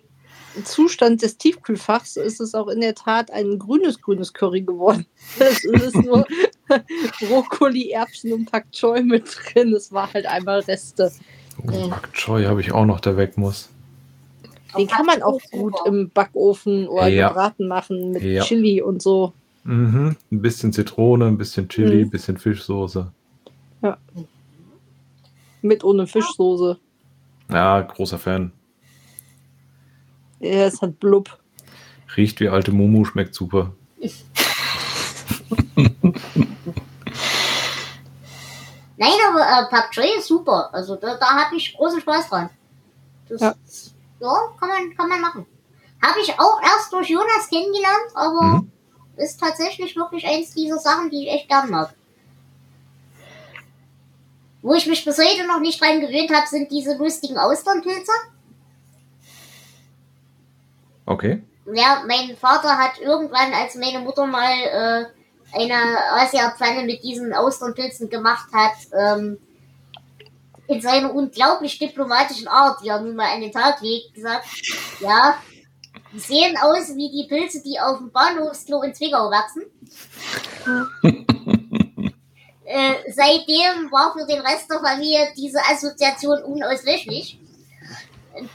[0.65, 5.05] Zustand des Tiefkühlfachs ist es auch in der Tat ein grünes, grünes Curry geworden.
[5.39, 6.25] Es ist nur
[7.19, 9.73] Brokkoli, Erbsen und Pak Choi mit drin.
[9.73, 11.11] Es war halt einmal Reste.
[11.71, 13.69] oh, Pak Choi habe ich auch noch, der weg muss.
[14.77, 17.27] Den kann man auch gut im Backofen oder Ja.
[17.29, 18.43] gebraten machen mit Ja.
[18.43, 19.33] Chili und so.
[19.63, 20.15] Mhm.
[20.31, 22.01] Ein bisschen Zitrone, ein bisschen Chili, Mhm.
[22.03, 23.11] ein bisschen Fischsoße.
[25.61, 26.77] Mit ohne Fischsoße.
[27.49, 28.51] Ja, großer Fan.
[30.43, 31.39] Ja, es hat Blub.
[32.17, 33.71] Riecht wie alte Mumu, schmeckt super.
[38.97, 40.69] Nein, aber äh, Choi ist super.
[40.73, 42.49] Also da, da habe ich großen Spaß dran.
[43.29, 43.55] Das, Ja.
[44.19, 44.33] ja.
[44.59, 45.45] kann man, kann man machen.
[46.01, 48.71] Habe ich auch erst durch Jonas kennengelernt, aber Mhm.
[49.15, 51.93] ist tatsächlich wirklich eins dieser Sachen, die ich echt gern mag.
[54.61, 58.11] Wo ich mich bis heute noch nicht dran gewöhnt habe, sind diese lustigen Austernpilze.
[61.05, 61.43] Okay.
[61.73, 65.05] Ja, mein Vater hat irgendwann, als meine Mutter mal äh,
[65.53, 65.75] eine
[66.11, 69.37] Asia-Pfanne mit diesen Austernpilzen gemacht hat, ähm,
[70.67, 74.45] in seiner unglaublich diplomatischen Art, die er nun mal an den Tag legt, gesagt,
[74.99, 75.37] ja,
[76.13, 79.63] die sehen aus wie die Pilze, die auf dem Bahnhofsklo in Zwickau wachsen.
[82.65, 87.39] äh, seitdem war für den Rest der Familie diese Assoziation unauslöschlich.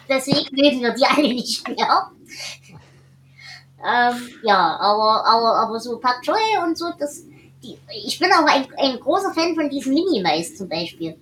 [0.09, 2.11] Deswegen mögen wir die alle nicht mehr.
[3.81, 7.25] Ähm, ja, aber, aber, aber so Pak Choi und so, das,
[7.63, 11.17] die, ich bin auch ein, ein großer Fan von diesem Mini-Mais zum Beispiel.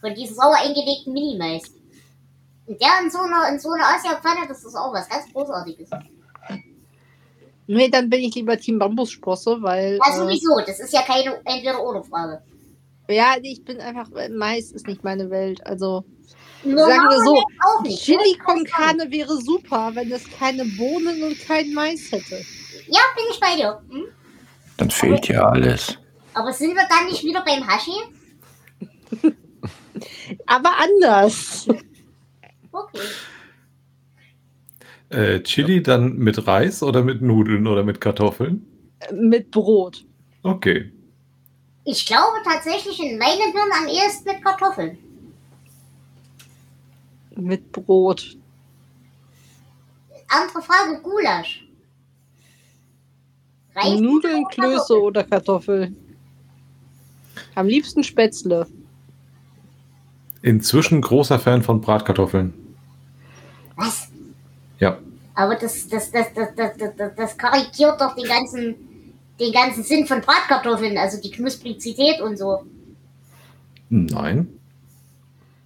[0.00, 1.64] Von diesem sauer eingelegten Mini-Mais.
[2.66, 5.90] Und der in so einer, in so einer Asia-Pfanne, das ist auch was ganz Großartiges.
[7.66, 9.98] Nee, dann bin ich lieber Team Bambussprosse, weil.
[10.04, 12.42] Ja, äh, sowieso, das ist ja keine Entweder-Oder-Frage.
[13.08, 14.08] ja, ich bin einfach.
[14.30, 15.64] Mais ist nicht meine Welt.
[15.66, 16.04] Also.
[16.62, 18.02] Sagen wir so, auch nicht.
[18.02, 18.44] Chili ne?
[18.44, 22.44] con Carne wäre super, wenn es keine Bohnen und kein Mais hätte.
[22.86, 23.80] Ja, bin ich bei dir.
[23.88, 24.04] Hm?
[24.76, 25.96] Dann fehlt ja alles.
[26.34, 27.92] Aber sind wir dann nicht wieder beim Hashi?
[30.46, 31.66] Aber anders.
[32.72, 33.00] Okay.
[35.08, 38.64] Äh, Chili dann mit Reis oder mit Nudeln oder mit Kartoffeln?
[39.12, 40.04] Mit Brot.
[40.42, 40.92] Okay.
[41.84, 44.98] Ich glaube tatsächlich in meinem Hirn am ehesten mit Kartoffeln.
[47.40, 48.36] Mit Brot.
[50.28, 51.66] Andere Frage, Gulasch.
[53.74, 55.02] Reis Nudeln, oder Klöße Kartoffeln?
[55.02, 55.96] oder Kartoffeln.
[57.54, 58.66] Am liebsten Spätzle.
[60.42, 62.54] Inzwischen großer Fan von Bratkartoffeln.
[63.76, 64.08] Was?
[64.78, 64.98] Ja.
[65.34, 68.74] Aber das, das, das, das, das, das, das, karikiert doch den ganzen,
[69.38, 72.64] den ganzen Sinn von Bratkartoffeln, also die Knusprigität und so.
[73.88, 74.48] Nein.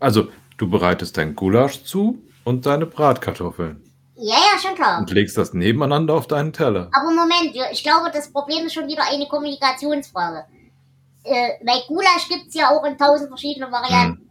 [0.01, 3.83] Also, du bereitest dein Gulasch zu und deine Bratkartoffeln
[4.17, 4.99] Ja, ja, schon klar.
[5.01, 6.91] und legst das nebeneinander auf deinen Teller.
[6.93, 10.45] Aber Moment, ich glaube, das Problem ist schon wieder eine Kommunikationsfrage.
[11.25, 14.29] Äh, bei Gulasch gibt's ja auch in tausend verschiedene Varianten.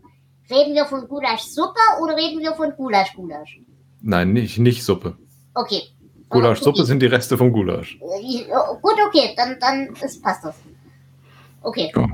[0.50, 3.60] Reden wir von Gulaschsuppe oder reden wir von Gulasch-Gulasch?
[4.02, 5.18] Nein, nicht, nicht Suppe.
[5.56, 5.84] Okay.
[6.30, 6.86] Gulaschsuppe Okay.
[6.86, 7.98] sind die Reste vom Gulasch.
[8.02, 8.44] Äh,
[8.82, 10.56] Gut, okay, dann, dann ist, passt das.
[11.62, 11.92] Okay.
[11.96, 12.08] Ja.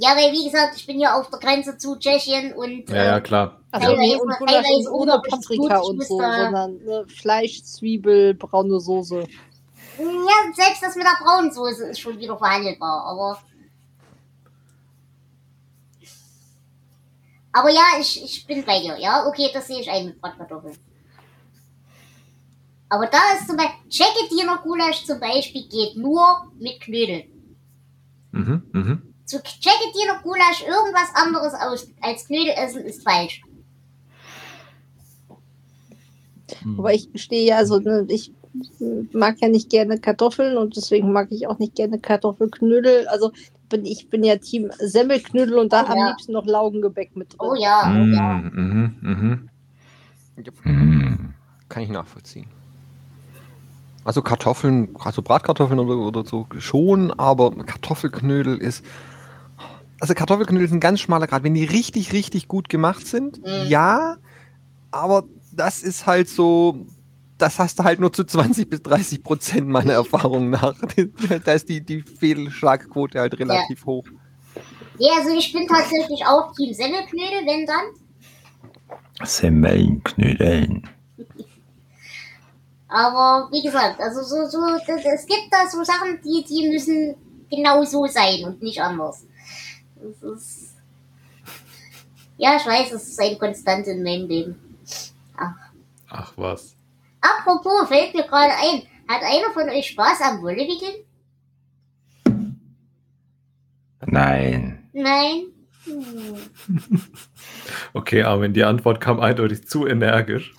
[0.00, 3.16] Ja, weil wie gesagt, ich bin hier auf der Grenze zu Tschechien und Ja, ja,
[3.16, 3.60] äh, klar.
[3.72, 9.18] Also nee, Teilweise- und Gulasch ohne Paprika und so, sondern ne, Fleisch, Zwiebel, braune Soße.
[9.18, 13.42] ja, selbst das mit der Braunsoße ist schon wieder verhandelbar, aber.
[17.52, 20.78] Aber ja, ich, ich bin bei dir, ja, okay, das sehe ich ein mit Bratkartoffeln.
[22.88, 27.24] Aber da ist zum Beispiel, Checketiner Gulasch zum Beispiel geht nur mit Knödeln.
[28.30, 29.07] Mhm, mhm.
[29.28, 33.42] Zu Checketiner Gulasch irgendwas anderes aus, als Knödel essen ist falsch.
[36.78, 38.32] Aber ich gestehe ja, also ne, ich
[39.12, 43.06] mag ja nicht gerne Kartoffeln und deswegen mag ich auch nicht gerne Kartoffelknödel.
[43.08, 43.32] Also
[43.68, 46.08] bin, ich bin ja Team Semmelknödel und da Oh, am ja.
[46.08, 47.50] liebsten noch Laugengebäck mit drin.
[47.50, 48.32] Oh ja, oh ja.
[48.32, 49.48] Mhm, mhm,
[50.62, 50.72] mhm.
[50.72, 51.34] Mm.
[51.68, 52.46] Kann ich nachvollziehen.
[54.04, 58.82] Also Kartoffeln, also Bratkartoffeln oder, oder so schon, aber Kartoffelknödel ist.
[60.00, 61.42] Also Kartoffelknödel sind ganz schmaler Grad.
[61.42, 63.66] Wenn die richtig, richtig gut gemacht sind, Mhm.
[63.68, 64.16] ja,
[64.90, 66.86] aber das ist halt so,
[67.36, 70.74] das hast du halt nur zu 20 bis 30 Prozent meiner Erfahrung nach.
[71.44, 74.04] da ist die, die Fehlschlagquote halt relativ hoch.
[74.98, 77.84] Ja, also ich bin tatsächlich auch Team Semmelknödel, wenn dann.
[79.24, 80.88] Semmelnknödeln.
[82.88, 87.14] Aber wie gesagt, also so, so, das, es gibt da so Sachen, die, die müssen
[87.50, 89.24] genau so sein und nicht anders.
[90.00, 90.74] Das ist.
[92.36, 94.78] Ja, ich weiß, es ist eine Konstante in meinem Leben.
[96.10, 96.74] Ach was.
[97.20, 101.04] Apropos, fällt mir gerade ein, hat einer von euch Spaß am Wollewickeln?
[104.06, 104.88] Nein.
[104.92, 105.46] Nein?
[105.84, 106.36] Hm.
[107.94, 110.54] Okay, Armin, die Antwort kam eindeutig zu energisch.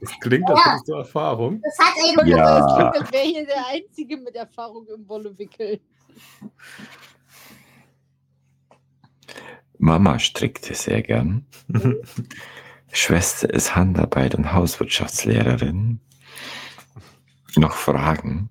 [0.00, 0.72] Das klingt, als Ja.
[0.72, 1.62] hättest du Erfahrung.
[1.62, 2.68] Das hat einer Ja.
[2.68, 3.02] von euch.
[3.06, 5.80] Ich wäre hier der Einzige mit Erfahrung im Wollewickeln.
[9.82, 11.44] Mama strickte sehr gern.
[12.92, 15.98] Schwester ist Handarbeit- und Hauswirtschaftslehrerin.
[17.56, 18.48] Noch Fragen?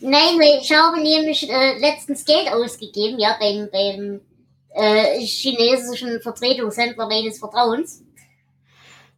[0.00, 4.22] Nein, weil ich habe nämlich äh, letztens Geld ausgegeben, ja, beim, beim
[4.70, 8.02] äh, chinesischen Vertretungshändler meines Vertrauens.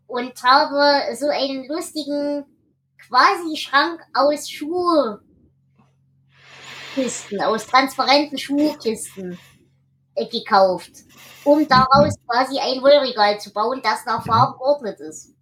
[0.09, 2.45] Und habe so einen lustigen
[3.09, 4.51] quasi Schrank aus
[6.97, 9.39] Schuhkisten, aus transparenten Schuhkisten
[10.15, 10.91] äh, gekauft,
[11.45, 15.35] um daraus quasi ein Wollregal zu bauen, das nach Farben geordnet ist.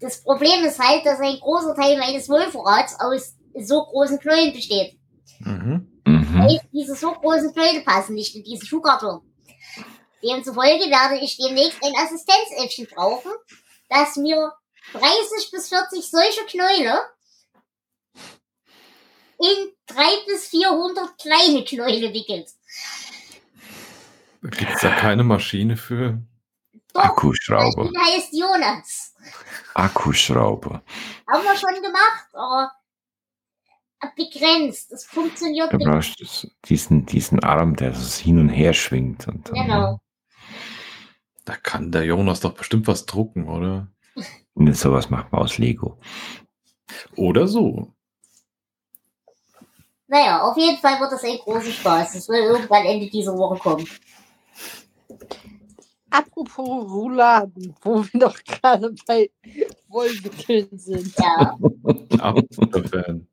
[0.00, 4.98] Das Problem ist halt, dass ein großer Teil meines Wollvorrats aus so großen Knollen besteht.
[5.38, 6.02] Mhm.
[6.04, 6.42] Mhm.
[6.42, 9.22] Heißt, diese so großen Knollen passen nicht in diesen Schuhkarton.
[10.22, 13.32] Demzufolge werde ich demnächst ein Assistenzäffchen brauchen,
[13.88, 14.52] das mir
[14.92, 16.98] 30 bis 40 solche Knäule
[19.44, 22.48] in 3 bis 400 kleine Knäule wickelt.
[24.42, 26.22] Gibt es da keine Maschine für?
[26.92, 27.84] Doch, das Akkuschrauber.
[27.84, 29.14] Ding heißt Jonas.
[29.74, 30.82] Akkuschrauber.
[31.30, 32.72] Haben wir schon gemacht, aber
[34.16, 34.92] begrenzt.
[34.92, 35.86] Es funktioniert Du nicht.
[35.88, 39.26] brauchst das- diesen, diesen Arm, der so hin und her schwingt.
[39.26, 40.00] Und dann, Genau.
[41.46, 43.88] Da kann der Jonas doch bestimmt was drucken, oder?
[44.54, 45.98] Und sowas macht man aus Lego.
[47.16, 47.92] Oder so.
[50.06, 52.14] Naja, auf jeden Fall wird das ein großer Spaß.
[52.14, 53.88] Es wird irgendwann Ende dieser Woche kommen.
[56.10, 59.30] Apropos Rouladen, wo wir doch gerade bei
[59.88, 61.12] Wollwickeln sind.
[61.18, 61.58] Ja.
[62.20, 63.26] Absoluter Fan.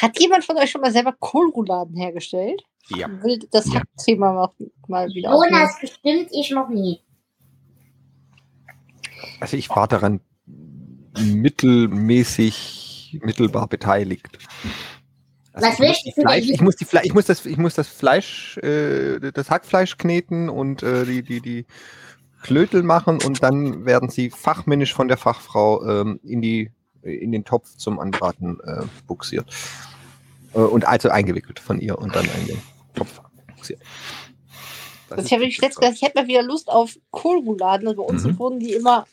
[0.00, 2.62] Hat jemand von euch schon mal selber Kohlrouladen hergestellt?
[2.88, 3.08] Ja.
[3.22, 3.80] Will das Ja.
[3.80, 4.50] Hackthema mal,
[4.88, 5.54] mal wieder aufnehmen?
[5.54, 7.00] Jonas bestimmt, ich noch nie.
[9.40, 10.20] Also ich war daran
[11.18, 12.81] mittelmäßig,
[13.22, 14.28] mittelbar beteiligt.
[15.52, 16.54] Also Was ich, muss willst du Fleisch, hier?
[16.54, 20.48] ich, muss die Fle ich muss das, ich muss das Fleisch, äh, das Hackfleisch kneten
[20.48, 21.66] und äh, die, die, die
[22.42, 26.70] Klötel machen und dann werden sie fachmännisch von der Fachfrau ähm, in die
[27.02, 29.46] in den Topf zum Anbraten äh, buxiert.
[30.54, 32.62] Äh, und also eingewickelt von ihr und dann in den
[32.94, 33.20] Topf
[33.56, 33.80] buxiert.
[35.08, 37.88] Das ich habe ich letztens gedacht, ich hätte mal wieder Lust auf Kohlrouladen.
[37.88, 38.38] Also bei uns Mhm.
[38.38, 39.06] wurden die immer.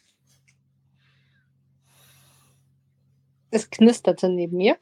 [3.51, 4.77] Es knisterte neben mir.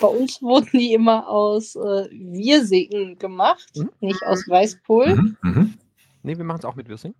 [0.00, 3.90] Bei uns wurden die immer aus äh, Wirsingen gemacht, Mhm.
[4.00, 5.14] nicht aus Weißkohl.
[5.14, 5.36] Mhm.
[5.42, 5.74] Mhm.
[6.22, 7.14] Nee, wir machen es auch mit Würsing.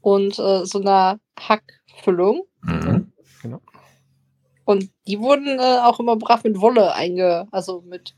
[0.00, 2.42] Und äh, so einer Hackfüllung.
[2.62, 3.12] Mhm.
[4.64, 8.14] Und die wurden äh, auch immer brav mit Wolle einge, also mit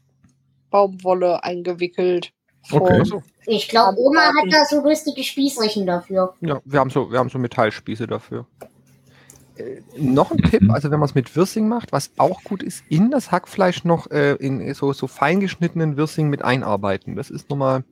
[0.71, 2.33] Baumwolle eingewickelt.
[2.71, 3.03] Okay.
[3.47, 6.35] Ich glaube, Oma hat da so lustige Spießerchen dafür.
[6.41, 8.47] Ja, wir haben so, wir haben so Metallspieße dafür.
[9.57, 10.51] Äh, noch ein Mhm.
[10.51, 13.85] Tipp, also wenn man es mit Wirsing macht, was auch gut ist, in das Hackfleisch
[13.85, 17.15] noch äh, in so, so fein geschnittenen Wirsing mit einarbeiten.
[17.17, 17.85] Das ist nochmal,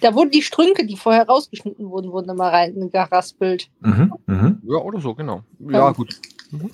[0.00, 3.68] Da wurden die Strünke, die vorher rausgeschnitten wurden, wurden immer reingeraspelt.
[3.80, 4.12] Mhm.
[4.26, 4.62] Mhm.
[4.66, 5.42] ja, oder so, genau.
[5.58, 5.90] Ja, Ja.
[5.92, 6.20] gut.
[6.50, 6.70] Mhm.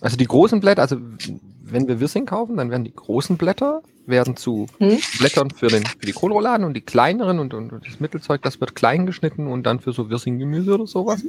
[0.00, 0.96] Also die großen Blätter, also
[1.72, 4.98] wenn wir Wirsing kaufen, dann werden die großen Blätter werden zu Hm?
[5.18, 8.74] Blättern für, den, für die Kohlrouladen und die kleineren und, und das Mittelzeug, das wird
[8.74, 11.24] klein geschnitten und dann für so Wirsing-Gemüse oder sowas.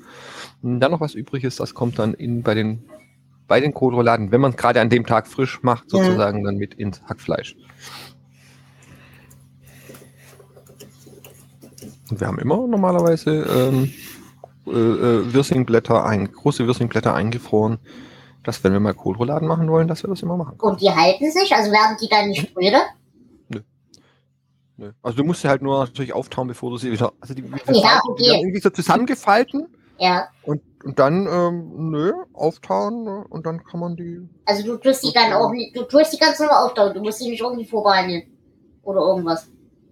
[0.61, 2.83] Und dann noch was übrig ist, das kommt dann in, bei den,
[3.47, 5.99] bei den Kohlrouladen, wenn man es gerade an dem Tag frisch macht, Ja.
[5.99, 7.55] sozusagen dann mit ins Hackfleisch.
[12.09, 13.91] Und wir haben immer normalerweise ähm,
[14.67, 17.77] äh, äh, Wirsingblätter, ein, große Wirsingblätter eingefroren,
[18.43, 20.59] dass wenn wir mal Kohlrouladen machen wollen, dass wir das immer machen.
[20.59, 22.77] Und die halten sich, also werden die dann nicht spröde?
[24.77, 24.91] Nö.
[25.01, 27.11] Also du musst sie halt nur natürlich auftauen, bevor du sie wieder.
[27.19, 28.39] Also die, die, Ja, die okay.
[28.41, 29.67] irgendwie so zusammengefalten
[29.97, 30.29] Ja.
[30.43, 34.21] und, und dann, ähm, nö, auftauen ne, und dann kann man die.
[34.45, 37.19] Also du tust die dann auch nicht, du tust die ganz normal auftauen, du musst
[37.19, 38.23] die nicht irgendwie vorbehandeln.
[38.83, 39.49] Oder irgendwas.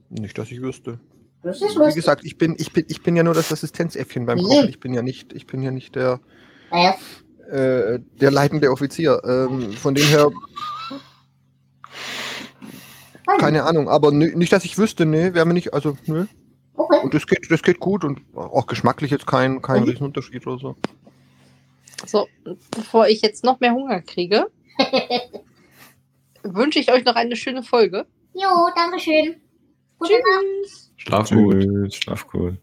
[0.10, 1.00] Nicht, dass ich wüsste.
[1.44, 1.96] Das ist Wie lustig.
[1.96, 4.44] gesagt, ich bin, ich bin, ich bin ja nur das Assistenzäffchen beim Mhm.
[4.44, 4.70] Kochen.
[4.70, 6.22] Ich bin ja nicht, ich bin ja nicht der,
[6.72, 6.96] Naja,
[7.50, 9.22] äh, der leitende Offizier.
[9.24, 10.30] Ähm, von dem her,
[13.40, 13.90] keine Ahnung.
[13.90, 16.26] Aber nö, nicht, dass ich wüsste, nee, wäre mir nicht, also nö.
[16.76, 17.00] Okay.
[17.04, 19.90] Und das geht, das geht gut und auch geschmacklich jetzt kein, kein Mhm.
[19.90, 20.76] Riesenunterschied oder so.
[22.06, 22.28] So,
[22.72, 24.48] bevor ich jetzt noch mehr Hunger kriege,
[26.44, 28.06] wünsche ich euch noch eine schöne Folge.
[28.34, 29.42] Jo, dankeschön.
[29.98, 30.22] Gute Nacht.
[30.64, 30.92] Tschüss.
[30.98, 31.94] Schlaf gut.
[31.96, 32.58] Schlaf gut.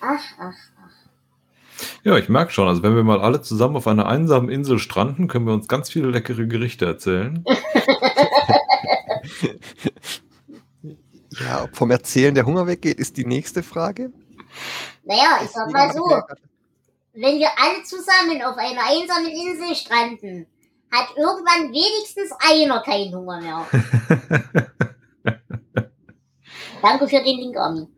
[0.00, 0.54] Ach, ach.
[2.04, 5.28] Ja, ich merke schon, also wenn wir mal alle zusammen auf einer einsamen Insel stranden,
[5.28, 7.44] können wir uns ganz viele leckere Gerichte erzählen.
[11.40, 14.12] Ja, ob vom Erzählen der Hunger weggeht, ist die nächste Frage.
[15.04, 16.04] Naja, ich sag mal so,
[17.12, 20.46] wenn wir alle zusammen auf einer einsamen Insel stranden,
[20.90, 23.66] hat irgendwann wenigstens einer keinen Hunger mehr.
[26.82, 27.88] Danke für den Link, Armin.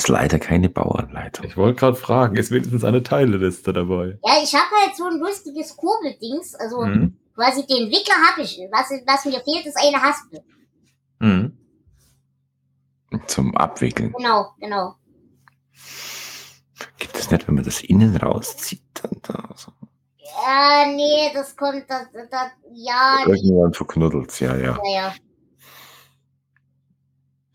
[0.00, 1.44] Ist leider keine Bauanleitung.
[1.44, 4.18] Ich wollte gerade fragen, ist wenigstens eine Teileliste dabei?
[4.24, 7.18] Ja, ich habe halt so ein lustiges Kurbeldings, also Mhm.
[7.34, 8.58] quasi den Wickler habe ich.
[8.72, 10.40] Was, was mir fehlt, ist eine Haspel.
[11.18, 11.58] Mhm.
[13.26, 14.14] Zum Abwickeln.
[14.16, 14.94] Genau, genau.
[16.98, 18.80] Gibt es nicht, wenn man das innen rauszieht?
[19.02, 19.70] Dann da so.
[20.18, 24.78] Ja, nee, das kommt, das, das, ja, nee, Irgendwann verknuddelt ja, ja.
[24.82, 25.12] naja.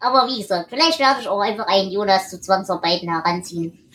[0.06, 3.90] Aber wie gesagt, vielleicht werde ich auch einfach einen Jonas zu Zwangsarbeiten heranziehen.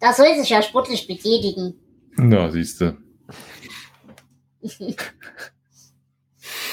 [0.00, 1.78] Das soll sich ja sportlich betätigen.
[2.16, 2.96] Na, siehst du.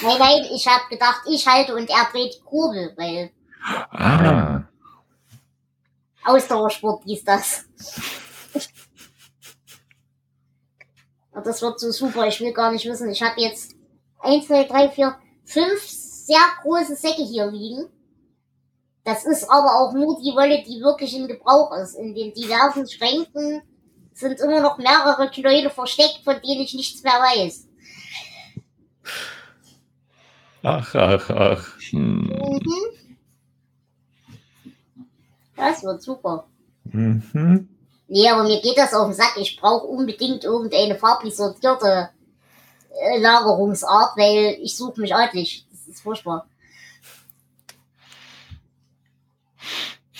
[0.01, 3.32] Nein, nein, ich habe gedacht, ich halte und er dreht die Kurbel, weil
[3.91, 4.64] Ah,
[6.24, 7.66] Ausdauersport ist das.
[11.43, 13.09] Das wird so super, ich will gar nicht wissen.
[13.09, 13.76] Ich habe jetzt
[14.20, 17.88] 1, 2, 3, 4, 5 sehr große Säcke hier liegen.
[19.03, 21.95] Das ist aber auch nur die Wolle, die wirklich in Gebrauch ist.
[21.95, 23.61] In den diversen Schränken
[24.13, 27.67] sind immer noch mehrere Knäule versteckt, von denen ich nichts mehr weiß.
[30.63, 31.67] Ach, ach, ach.
[31.89, 32.28] hm.
[32.28, 33.17] Mhm.
[35.57, 36.47] Das wird super.
[36.86, 37.67] Mhm.
[38.07, 39.36] Nee, aber mir geht das auf den Sack.
[39.38, 42.09] Ich brauche unbedingt irgendeine farblich sortierte
[42.91, 45.65] äh, Lagerungsart, weil ich suche mich ordentlich.
[45.93, 46.47] Ist furchtbar.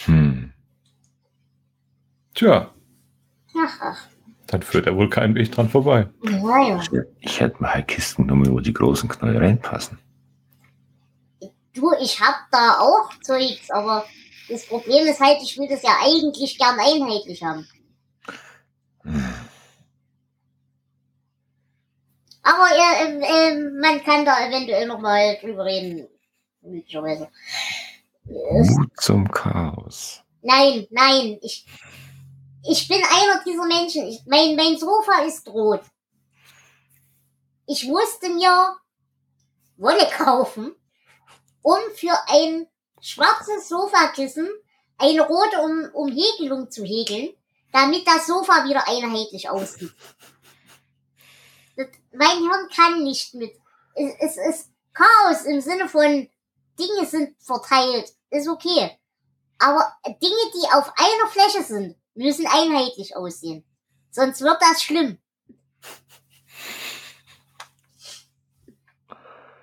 [0.06, 0.54] Hm.
[2.36, 2.72] Tja,
[3.58, 4.08] Ach, ach.
[4.48, 6.08] dann führt er wohl keinen Weg dran vorbei.
[6.24, 6.82] Ja, ja.
[7.22, 9.98] Ich hätte mal halt Kisten genommen, wo die großen Knäuel reinpassen.
[11.74, 14.06] Du, ich hab da auch Zeugs, aber
[14.50, 17.68] das Problem ist halt, ich will das ja eigentlich gern einheitlich haben.
[22.54, 26.08] Aber äh, ähm, man kann da eventuell nochmal drüber reden.
[26.62, 27.30] Möglicherweise.
[28.28, 30.22] Äh, Mut zum Chaos.
[30.42, 31.66] Nein, nein, ich,
[32.68, 34.08] ich bin einer dieser Menschen.
[34.08, 35.82] Ich, mein, mein Sofa ist rot.
[37.66, 38.78] Ich musste mir
[39.78, 40.76] Wolle kaufen,
[41.62, 42.68] um für ein
[43.02, 44.48] schwarzes Sofakissen
[44.98, 47.34] eine rote um Umhäkelung zu häkeln,
[47.72, 49.92] damit das Sofa wieder einheitlich aussieht.
[52.14, 53.54] Mein Hirn kann nicht mit.
[53.96, 56.30] Es, es ist Chaos im Sinne von
[56.80, 58.12] Dinge sind verteilt.
[58.30, 58.92] Ist okay.
[59.60, 63.64] Aber Dinge, die auf einer Fläche sind, müssen einheitlich aussehen.
[64.12, 65.18] Sonst wird das schlimm.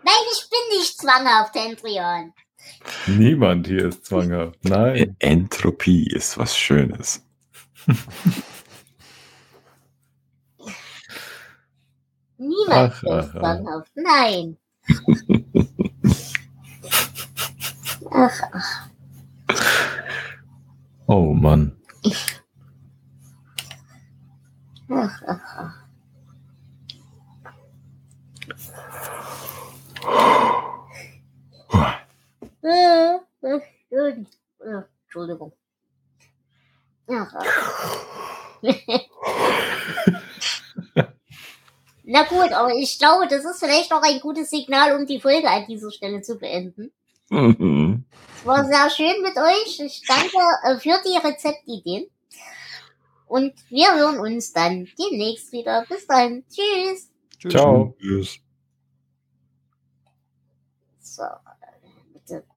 [0.03, 2.33] Nein, ich bin nicht zwanghaft, Hendrian.
[3.07, 4.59] Niemand hier ist zwanghaft.
[4.65, 5.17] Nein.
[5.19, 7.23] Entropie ist was Schönes.
[12.41, 13.93] Niemand Ach, ach, zwanghaft.
[13.97, 14.57] Nein.
[18.11, 18.89] Ach, ach.
[21.07, 21.77] Oh Mann.
[24.89, 25.75] Ach, ach, ach.
[35.05, 35.53] Entschuldigung.
[37.07, 38.63] Ach, ach.
[42.13, 45.49] Na gut, aber ich glaube, das ist vielleicht auch ein gutes Signal, um die Folge
[45.49, 46.91] an dieser Stelle zu beenden.
[47.29, 48.05] Mhm.
[48.37, 49.79] Es war sehr schön mit euch.
[49.79, 52.11] Ich danke äh, für die Rezeptideen.
[53.27, 55.87] Und wir hören uns dann demnächst wieder.
[55.89, 56.43] Bis dann.
[56.49, 57.11] Tschüss.
[57.39, 57.53] Tschüss.
[57.53, 57.95] Ciao.
[58.01, 58.39] Tschüss.
[60.99, 61.23] So,
[62.13, 62.43] bitte